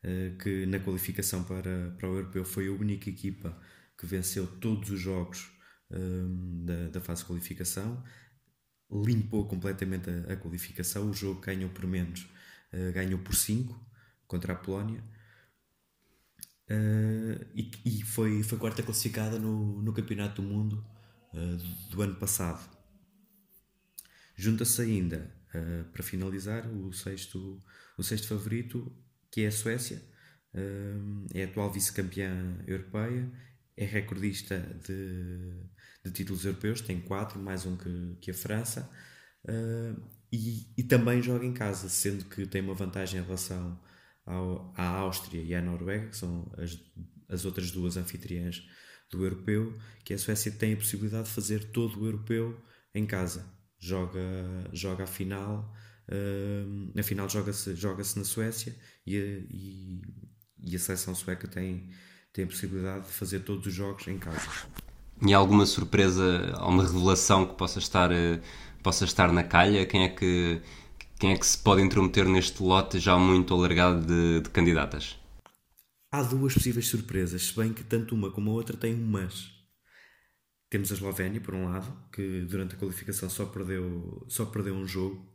eh, 0.02 0.32
que 0.38 0.66
na 0.66 0.78
qualificação 0.78 1.42
para, 1.44 1.94
para 1.98 2.08
o 2.08 2.16
Europeu 2.16 2.44
foi 2.44 2.68
a 2.68 2.72
única 2.72 3.10
equipa 3.10 3.58
que 3.98 4.06
venceu 4.06 4.46
todos 4.46 4.90
os 4.90 5.00
jogos 5.00 5.50
da, 6.64 6.88
da 6.88 7.00
fase 7.00 7.22
de 7.22 7.26
qualificação, 7.26 8.02
limpou 8.90 9.46
completamente 9.46 10.08
a, 10.10 10.32
a, 10.32 10.36
qualificação. 10.36 11.10
O 11.10 11.14
jogo 11.14 11.40
ganhou 11.40 11.70
por 11.70 11.86
menos, 11.86 12.26
uh, 12.72 12.92
ganhou 12.92 13.18
por 13.18 13.34
5 13.34 13.78
contra 14.26 14.52
a 14.52 14.56
Polónia. 14.56 15.02
Uh, 16.70 17.44
e, 17.54 17.70
e, 17.84 18.02
foi, 18.02 18.42
foi 18.42 18.58
quarta 18.58 18.82
classificada 18.82 19.38
no, 19.38 19.82
no 19.82 19.92
Campeonato 19.92 20.40
do 20.40 20.48
Mundo 20.48 20.84
uh, 21.32 21.90
do 21.90 22.02
ano 22.02 22.14
passado. 22.16 22.72
Junta-se 24.34 24.80
ainda, 24.80 25.30
uh, 25.54 25.84
para 25.92 26.02
finalizar, 26.02 26.66
o 26.66 26.92
sexto, 26.92 27.62
o 27.98 28.02
sexto 28.02 28.28
favorito, 28.28 28.90
que 29.30 29.42
é 29.42 29.48
a 29.48 29.52
Suécia. 29.52 30.02
é 31.34 31.42
a 31.42 31.46
atual 31.46 31.70
vice-campeã 31.70 32.58
europeia, 32.66 33.30
é 33.76 33.84
recordista 33.84 34.58
de, 34.86 35.60
de, 36.04 36.10
títulos 36.10 36.44
europeus, 36.44 36.80
tem 36.80 37.00
quatro, 37.00 37.38
mais 37.38 37.64
um 37.64 37.76
que, 37.76 38.16
que 38.20 38.30
a 38.30 38.34
França, 38.34 38.90
e, 40.32 40.66
e 40.76 40.82
também 40.82 41.22
joga 41.22 41.44
em 41.44 41.52
casa, 41.52 41.88
sendo 41.88 42.24
que 42.24 42.46
tem 42.46 42.62
uma 42.62 42.74
vantagem 42.74 43.20
em 43.20 43.24
relação 43.24 43.78
ao, 44.26 44.72
à 44.76 44.86
Áustria 44.86 45.42
e 45.42 45.54
à 45.54 45.62
Noruega, 45.62 46.08
que 46.08 46.16
são 46.16 46.50
as, 46.58 46.78
as 47.28 47.44
outras 47.44 47.70
duas 47.70 47.96
anfitriãs 47.96 48.66
do 49.10 49.24
europeu, 49.24 49.78
que 50.04 50.14
a 50.14 50.18
Suécia 50.18 50.50
tem 50.50 50.74
a 50.74 50.76
possibilidade 50.76 51.28
de 51.28 51.34
fazer 51.34 51.64
todo 51.70 52.00
o 52.00 52.06
europeu 52.06 52.60
em 52.94 53.06
casa. 53.06 53.46
Joga, 53.78 54.20
joga 54.72 55.04
a 55.04 55.06
final, 55.06 55.72
uh, 56.08 57.02
final 57.02 57.28
joga-se 57.28 57.74
joga 57.74 58.02
-se 58.02 58.18
na 58.18 58.24
Suécia 58.24 58.74
e 59.06 59.16
a, 59.16 59.20
e, 59.50 60.02
e 60.58 60.76
a 60.76 60.78
seleção 60.78 61.14
sueca 61.14 61.46
tem, 61.46 61.90
tem 62.32 62.44
a 62.44 62.48
possibilidade 62.48 63.06
de 63.06 63.12
fazer 63.12 63.40
todos 63.40 63.66
os 63.66 63.74
jogos 63.74 64.08
em 64.08 64.18
casa. 64.18 64.48
E 65.26 65.32
alguma 65.32 65.64
surpresa, 65.66 66.52
alguma 66.58 66.84
revelação 66.84 67.46
que 67.46 67.54
possa 67.56 67.78
estar, 67.78 68.12
eh, 68.12 68.40
possa 68.82 69.04
estar 69.04 69.32
na 69.32 69.42
calha? 69.42 69.86
Quem 69.86 70.04
é 70.04 70.08
que 70.08 70.60
Quem 71.20 71.32
é 71.32 71.38
que 71.38 71.46
se 71.46 71.58
pode 71.58 71.82
intrometer 71.82 72.26
neste 72.28 72.62
lote 72.62 72.98
já 73.00 73.18
muito 73.18 73.54
alargado 73.54 74.06
de, 74.06 74.42
de 74.42 74.50
candidatas? 74.50 75.18
Há 76.10 76.22
duas 76.22 76.54
possíveis 76.54 76.86
surpresas, 76.88 77.42
se 77.48 77.56
bem 77.56 77.72
que 77.74 77.84
tanto 77.84 78.14
uma 78.14 78.30
como 78.30 78.50
a 78.50 78.54
outra 78.54 78.76
têm 78.76 78.94
um 78.94 79.06
mas. 79.06 79.50
Temos 80.70 80.90
a 80.90 80.94
Eslovénia, 80.94 81.40
por 81.40 81.54
um 81.54 81.68
lado, 81.68 82.10
que 82.12 82.42
durante 82.42 82.74
a 82.74 82.78
qualificação 82.78 83.28
só 83.30 83.46
perdeu, 83.46 84.24
só 84.28 84.46
perdeu 84.46 84.74
um 84.74 84.86
jogo 84.86 85.26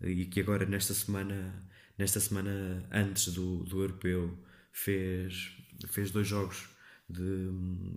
e 0.00 0.26
que 0.26 0.40
agora 0.40 0.66
nesta 0.66 0.94
semana, 0.94 1.68
nesta 1.98 2.20
semana 2.20 2.88
antes 2.92 3.28
do, 3.32 3.64
do 3.64 3.80
europeu 3.80 4.38
fez, 4.72 5.52
fez 5.88 6.10
dois 6.10 6.26
jogos 6.28 6.69
de, 7.10 7.50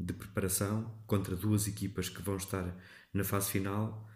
de 0.05 0.13
preparação 0.13 0.93
contra 1.05 1.35
duas 1.35 1.67
equipas 1.67 2.09
que 2.09 2.21
vão 2.21 2.37
estar 2.37 2.75
na 3.13 3.23
fase 3.23 3.51
final 3.51 4.09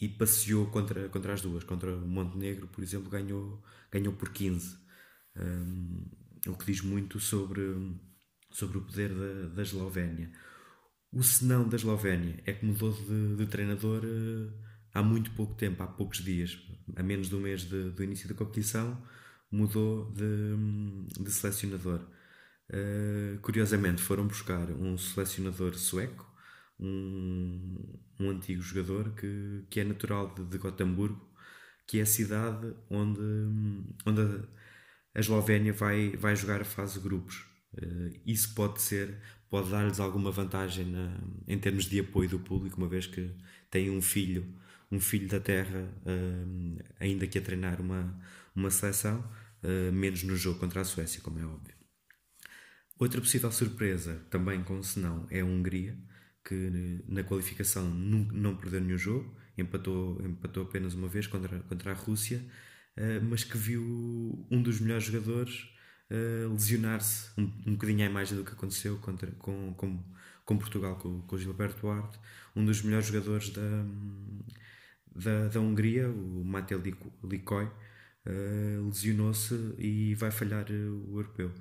e 0.00 0.08
passeou 0.08 0.66
contra, 0.66 1.08
contra 1.08 1.32
as 1.32 1.40
duas. 1.40 1.64
Contra 1.64 1.94
o 1.94 2.06
Montenegro, 2.06 2.66
por 2.68 2.82
exemplo, 2.82 3.10
ganhou, 3.10 3.62
ganhou 3.90 4.12
por 4.12 4.30
15. 4.30 4.76
Um, 5.36 6.04
o 6.48 6.54
que 6.56 6.66
diz 6.66 6.80
muito 6.80 7.20
sobre, 7.20 7.62
sobre 8.50 8.78
o 8.78 8.82
poder 8.82 9.14
da, 9.14 9.48
da 9.54 9.62
Eslovénia. 9.62 10.32
O 11.12 11.22
senão 11.22 11.68
da 11.68 11.76
Eslovénia 11.76 12.42
é 12.46 12.52
que 12.52 12.64
mudou 12.64 12.92
de, 12.92 13.36
de 13.36 13.46
treinador 13.46 14.02
uh, 14.04 14.52
há 14.94 15.02
muito 15.02 15.30
pouco 15.32 15.54
tempo, 15.54 15.82
há 15.82 15.86
poucos 15.86 16.18
dias, 16.18 16.58
a 16.96 17.02
menos 17.02 17.28
de 17.28 17.36
um 17.36 17.40
mês 17.40 17.62
de, 17.62 17.90
do 17.90 18.02
início 18.02 18.28
da 18.28 18.34
competição, 18.34 19.00
mudou 19.50 20.10
de, 20.12 21.22
de 21.22 21.30
selecionador. 21.30 22.00
Uh, 22.70 23.38
curiosamente, 23.40 24.00
foram 24.00 24.26
buscar 24.26 24.70
um 24.70 24.96
selecionador 24.96 25.74
sueco, 25.74 26.26
um, 26.80 27.98
um 28.18 28.30
antigo 28.30 28.62
jogador 28.62 29.14
que, 29.14 29.64
que 29.68 29.80
é 29.80 29.84
natural 29.84 30.34
de, 30.34 30.44
de 30.44 30.58
Gotemburgo, 30.58 31.30
que 31.86 31.98
é 31.98 32.02
a 32.02 32.06
cidade 32.06 32.74
onde, 32.90 33.20
onde 34.06 34.20
a, 34.22 34.48
a 35.14 35.20
Eslovénia 35.20 35.72
vai, 35.72 36.16
vai 36.16 36.34
jogar 36.34 36.60
a 36.62 36.64
fase 36.64 36.94
de 36.94 37.00
grupos. 37.00 37.44
Uh, 37.74 38.20
isso 38.26 38.54
pode 38.54 38.80
ser, 38.80 39.18
pode 39.50 39.70
dar-lhes 39.70 40.00
alguma 40.00 40.30
vantagem 40.30 40.86
na, 40.86 41.18
em 41.46 41.58
termos 41.58 41.84
de 41.86 42.00
apoio 42.00 42.28
do 42.28 42.38
público, 42.38 42.76
uma 42.78 42.88
vez 42.88 43.06
que 43.06 43.34
tem 43.70 43.90
um 43.90 44.02
filho, 44.02 44.46
um 44.90 45.00
filho 45.00 45.28
da 45.28 45.40
terra, 45.40 45.88
uh, 46.06 46.82
ainda 47.00 47.26
que 47.26 47.38
a 47.38 47.42
treinar 47.42 47.80
uma, 47.80 48.18
uma 48.54 48.70
seleção, 48.70 49.20
uh, 49.62 49.92
menos 49.92 50.22
no 50.22 50.36
jogo 50.36 50.58
contra 50.58 50.80
a 50.82 50.84
Suécia, 50.84 51.20
como 51.22 51.38
é 51.38 51.44
óbvio. 51.44 51.81
Outra 53.02 53.20
possível 53.20 53.50
surpresa, 53.50 54.22
também 54.30 54.62
com 54.62 54.80
senão, 54.80 55.26
é 55.28 55.40
a 55.40 55.44
Hungria, 55.44 55.98
que 56.44 57.02
na 57.08 57.24
qualificação 57.24 57.84
não, 57.92 58.54
perdeu 58.54 58.80
nenhum 58.80 58.96
jogo, 58.96 59.36
empatou, 59.58 60.24
empatou 60.24 60.62
apenas 60.62 60.94
uma 60.94 61.08
vez 61.08 61.26
contra, 61.26 61.58
contra 61.62 61.90
a 61.90 61.94
Rússia, 61.94 62.40
uh, 62.96 63.24
mas 63.28 63.42
que 63.42 63.58
viu 63.58 64.46
um 64.48 64.62
dos 64.62 64.78
melhores 64.78 65.02
jogadores 65.02 65.66
uh, 66.12 66.52
lesionar-se 66.52 67.28
um, 67.36 67.42
um 67.66 67.72
bocadinho 67.72 68.04
à 68.04 68.06
imagem 68.06 68.38
do 68.38 68.44
que 68.44 68.52
aconteceu 68.52 68.96
contra, 68.98 69.32
com, 69.32 69.74
com, 69.74 70.00
com 70.44 70.56
Portugal, 70.56 70.94
com, 70.94 71.22
com 71.22 71.36
Gilberto 71.36 71.80
Duarte, 71.80 72.20
um 72.54 72.64
dos 72.64 72.82
melhores 72.82 73.08
jogadores 73.08 73.50
da, 73.50 73.84
da, 75.16 75.48
da 75.48 75.60
Hungria, 75.60 76.08
o 76.08 76.44
Matej 76.44 76.94
Likoi, 77.24 77.64
uh, 77.64 78.86
lesionou-se 78.86 79.74
e 79.76 80.14
vai 80.14 80.30
falhar 80.30 80.70
o 80.70 81.18
europeu 81.18 81.52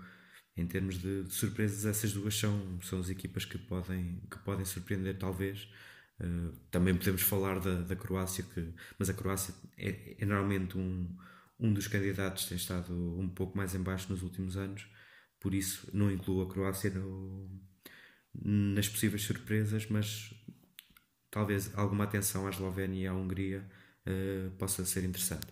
em 0.55 0.65
termos 0.67 0.99
de, 0.99 1.23
de, 1.23 1.33
surpresas, 1.33 1.85
essas 1.85 2.13
duas 2.13 2.37
são, 2.37 2.79
são 2.81 2.99
as 2.99 3.09
equipas 3.09 3.45
que 3.45 3.57
podem, 3.57 4.21
que 4.29 4.37
podem 4.39 4.65
surpreender, 4.65 5.17
talvez. 5.17 5.67
Uh, 6.19 6.53
também 6.69 6.93
podemos 6.95 7.21
falar 7.21 7.59
da, 7.59 7.81
da 7.81 7.95
Croácia, 7.95 8.43
que, 8.43 8.73
mas 8.99 9.09
a 9.09 9.13
Croácia 9.13 9.53
é, 9.77 10.15
é, 10.19 10.25
normalmente 10.25 10.77
um, 10.77 11.07
um 11.59 11.73
dos 11.73 11.87
candidatos, 11.87 12.45
tem 12.45 12.57
estado 12.57 12.93
um 12.93 13.27
pouco 13.29 13.57
mais 13.57 13.73
em 13.73 13.81
baixo 13.81 14.11
nos 14.11 14.21
últimos 14.21 14.55
anos, 14.57 14.87
por 15.39 15.53
isso 15.53 15.89
não 15.93 16.11
incluo 16.11 16.43
a 16.43 16.49
Croácia 16.49 16.91
no, 16.91 17.49
nas 18.33 18.87
possíveis 18.87 19.23
surpresas, 19.23 19.87
mas 19.89 20.33
talvez 21.31 21.71
alguma 21.75 22.03
atenção 22.03 22.45
à 22.45 22.49
Eslovénia 22.49 23.03
e 23.03 23.07
à 23.07 23.13
Hungria 23.13 23.65
uh, 24.05 24.51
possa 24.57 24.85
ser 24.85 25.03
interessante. 25.03 25.47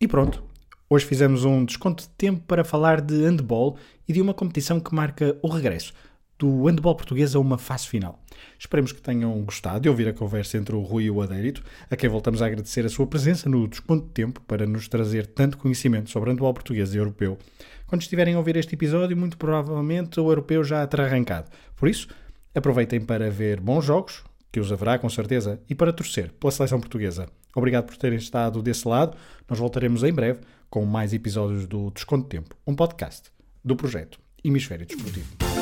E 0.00 0.08
pronto, 0.08 0.49
Hoje 0.92 1.06
fizemos 1.06 1.44
um 1.44 1.64
desconto 1.64 2.02
de 2.02 2.08
tempo 2.08 2.42
para 2.48 2.64
falar 2.64 3.00
de 3.00 3.14
handball 3.24 3.76
e 4.08 4.12
de 4.12 4.20
uma 4.20 4.34
competição 4.34 4.80
que 4.80 4.92
marca 4.92 5.38
o 5.40 5.46
regresso 5.46 5.92
do 6.36 6.64
handball 6.64 6.96
português 6.96 7.36
a 7.36 7.38
uma 7.38 7.56
fase 7.56 7.86
final. 7.86 8.18
Esperemos 8.58 8.90
que 8.90 9.00
tenham 9.00 9.40
gostado 9.42 9.82
de 9.82 9.88
ouvir 9.88 10.08
a 10.08 10.12
conversa 10.12 10.58
entre 10.58 10.74
o 10.74 10.80
Rui 10.80 11.04
e 11.04 11.10
o 11.10 11.22
Adérito, 11.22 11.62
a 11.88 11.94
quem 11.94 12.10
voltamos 12.10 12.42
a 12.42 12.46
agradecer 12.46 12.84
a 12.84 12.88
sua 12.88 13.06
presença 13.06 13.48
no 13.48 13.68
desconto 13.68 14.06
de 14.06 14.10
tempo 14.10 14.40
para 14.48 14.66
nos 14.66 14.88
trazer 14.88 15.26
tanto 15.26 15.58
conhecimento 15.58 16.10
sobre 16.10 16.30
handball 16.30 16.52
português 16.52 16.92
e 16.92 16.98
europeu. 16.98 17.38
Quando 17.86 18.02
estiverem 18.02 18.34
a 18.34 18.38
ouvir 18.38 18.56
este 18.56 18.74
episódio, 18.74 19.16
muito 19.16 19.38
provavelmente 19.38 20.18
o 20.18 20.28
europeu 20.28 20.64
já 20.64 20.84
terá 20.88 21.04
arrancado. 21.04 21.52
Por 21.76 21.88
isso, 21.88 22.08
aproveitem 22.52 23.00
para 23.00 23.30
ver 23.30 23.60
bons 23.60 23.84
jogos, 23.84 24.24
que 24.50 24.58
os 24.58 24.72
haverá 24.72 24.98
com 24.98 25.08
certeza, 25.08 25.60
e 25.70 25.74
para 25.76 25.92
torcer 25.92 26.32
pela 26.32 26.50
seleção 26.50 26.80
portuguesa. 26.80 27.28
Obrigado 27.54 27.86
por 27.86 27.96
terem 27.96 28.18
estado 28.18 28.60
desse 28.60 28.88
lado. 28.88 29.16
Nós 29.48 29.58
voltaremos 29.58 30.02
em 30.02 30.12
breve 30.12 30.40
com 30.70 30.86
mais 30.86 31.12
episódios 31.12 31.66
do 31.66 31.90
Desconto 31.90 32.28
Tempo, 32.28 32.56
um 32.66 32.74
podcast 32.74 33.30
do 33.62 33.74
projeto 33.74 34.20
Hemisfério 34.42 34.86
Desportivo. 34.86 35.59